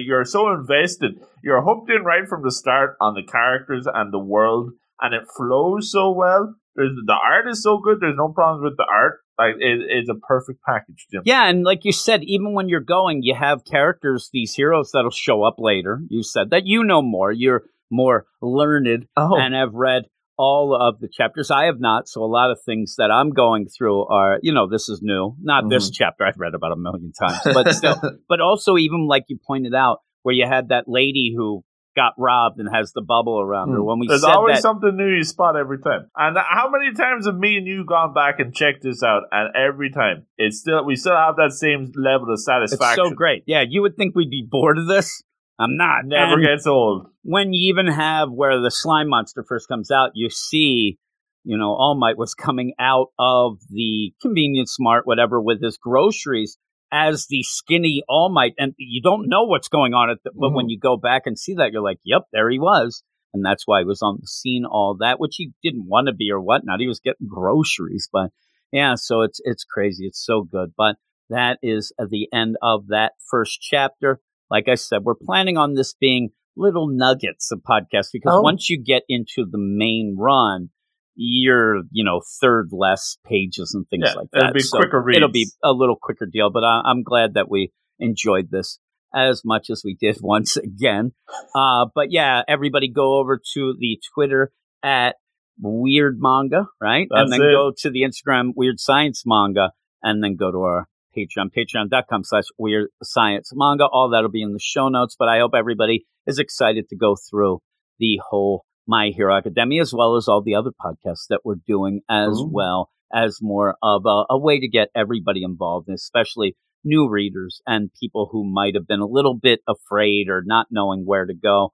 [0.10, 1.12] you're so invested,
[1.44, 5.26] you're hooked in right from the start on the characters and the world, and it
[5.38, 6.56] flows so well.
[6.76, 7.98] There's, the art is so good.
[8.00, 9.20] There's no problems with the art.
[9.38, 11.24] Like it, it's a perfect package, Jim.
[11.26, 15.10] Yeah, and like you said, even when you're going, you have characters, these heroes that'll
[15.12, 16.02] show up later.
[16.10, 17.32] You said that you know more.
[17.32, 20.04] You're more learned Oh, and have read
[20.38, 21.52] all of the chapters.
[21.52, 24.68] I have not, so a lot of things that I'm going through are, you know,
[24.68, 25.36] this is new.
[25.42, 25.94] Not this Mm-hmm.
[25.94, 28.02] chapter I've read about a million times, but still.
[28.30, 31.64] but also, even like you pointed out, where you had that lady who
[31.96, 33.84] got robbed and has the bubble around her.
[33.84, 34.10] When we Hmm.
[34.12, 36.08] There's said always that, something new you spot every time.
[36.16, 39.24] And how many times have me and you gone back and checked this out?
[39.32, 43.06] And every time, it's still we still have that same level of it's satisfaction.
[43.10, 43.44] so great.
[43.46, 45.22] Yeah, you would think we'd be bored of this.
[45.60, 46.06] I'm not.
[46.06, 47.08] Never And- gets old.
[47.24, 50.98] when you even have where the slime monster first comes out, you see,
[51.44, 56.58] you know, All Might was coming out of the convenience mart, whatever, with his groceries
[56.92, 60.52] as the skinny All Might, and you don't know what's going on at the, but
[60.52, 60.72] when mm-hmm.
[60.72, 63.04] you go back and see that, you're like, yep, there he was.
[63.34, 66.14] And that's why he was on the scene, all that, which he didn't want to
[66.14, 66.82] be or whatnot.
[66.82, 68.32] He was getting groceries, but
[68.72, 70.06] yeah, so it's it's crazy.
[70.06, 70.74] It's so good.
[70.78, 70.98] But
[71.30, 74.20] that is uh, the end of that first chapter.
[74.50, 78.42] Like I said, we're planning on this being little nuggets of podcasts because Oh.
[78.42, 80.70] once you get into the main run,
[81.16, 84.40] you're you know third less pages and things Yeah, like that.
[84.44, 87.50] it'll be So quicker It'll be a little quicker deal, but I, I'm glad that
[87.50, 88.80] we enjoyed this
[89.14, 91.12] as much as we did once again.
[91.54, 94.52] Uh, but yeah, everybody go over to the Twitter
[94.84, 95.16] at
[95.60, 97.08] Weird Manga, right?
[97.12, 97.52] and then it.
[97.52, 102.46] go to the Instagram Weird Science Manga, and then go to our Patreon, patreon.com slash
[102.58, 103.86] weird science manga.
[103.86, 107.16] All that'll be in the show notes, but I hope everybody is excited to go
[107.16, 107.60] through
[108.00, 112.02] the whole My Hero Academia as well as all the other podcasts that we're doing
[112.10, 112.50] as Ooh.
[112.52, 117.90] well as more of a, a way to get everybody involved, especially new readers and
[118.02, 121.72] people who might have been a little bit afraid or not knowing where to go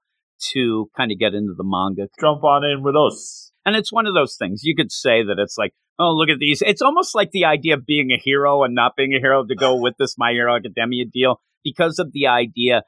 [0.52, 2.06] to kind of get into the manga.
[2.20, 3.50] Jump on in with us.
[3.66, 6.38] And it's one of those things you could say that it's like, oh, look at
[6.38, 6.62] these.
[6.64, 9.56] It's almost like the idea of being a hero and not being a hero to
[9.56, 12.82] go with this My Hero Academia deal because of the idea.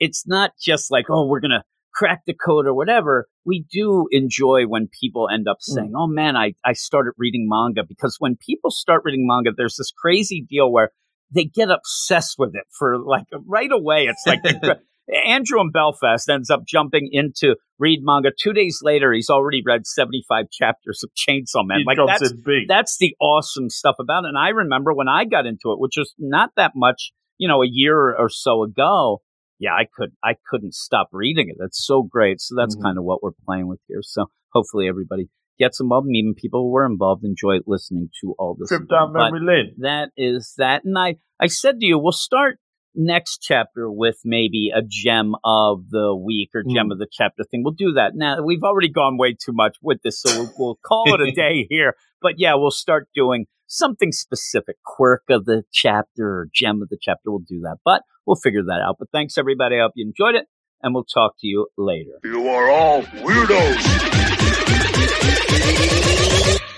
[0.00, 1.64] It's not just like, oh, we're going to
[1.94, 3.26] crack the code or whatever.
[3.44, 7.82] We do enjoy when people end up saying, oh man, I, I started reading manga
[7.86, 10.90] because when people start reading manga, there's this crazy deal where
[11.34, 14.06] they get obsessed with it for like right away.
[14.08, 14.40] It's like
[15.26, 18.30] Andrew in Belfast ends up jumping into read manga.
[18.38, 21.80] Two days later, he's already read 75 chapters of Chainsaw Man.
[21.80, 22.32] He like that's,
[22.68, 24.28] that's the awesome stuff about it.
[24.28, 27.62] And I remember when I got into it, which was not that much, you know,
[27.62, 29.20] a year or so ago.
[29.64, 31.56] Yeah, I could I couldn't stop reading it.
[31.58, 32.40] That's so great.
[32.40, 32.82] So that's Mhm.
[32.82, 34.02] kind of what we're playing with here.
[34.02, 38.56] So hopefully everybody gets involved, and even people who were involved enjoy listening to all
[38.58, 38.68] this.
[38.68, 39.74] Trip down memory lane.
[39.78, 40.84] that is that.
[40.84, 42.58] And I, I said to you, we'll start
[42.96, 46.92] next chapter with maybe a gem of the week or gem Mm.
[46.92, 47.62] of the chapter thing.
[47.64, 48.12] We'll do that.
[48.14, 51.32] Now we've already gone way too much with this, so we'll, we'll call it a
[51.44, 51.94] day here.
[52.22, 56.98] But yeah, we'll start doing something specific, quirk of the chapter or gem of the
[57.00, 57.30] chapter.
[57.30, 58.96] We'll do that, but we'll figure that out.
[58.98, 59.76] But thanks everybody.
[59.76, 60.46] I hope you enjoyed it,
[60.82, 62.20] and we'll talk to you later.
[62.22, 64.12] You are all weirdos.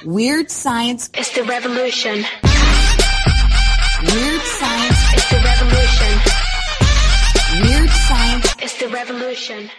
[0.05, 1.11] Weird science.
[1.19, 2.25] is the revolution.
[4.03, 5.15] Weird science.
[5.17, 6.21] is the revolution.
[7.63, 8.55] Weird science.
[8.63, 9.71] is the revolution.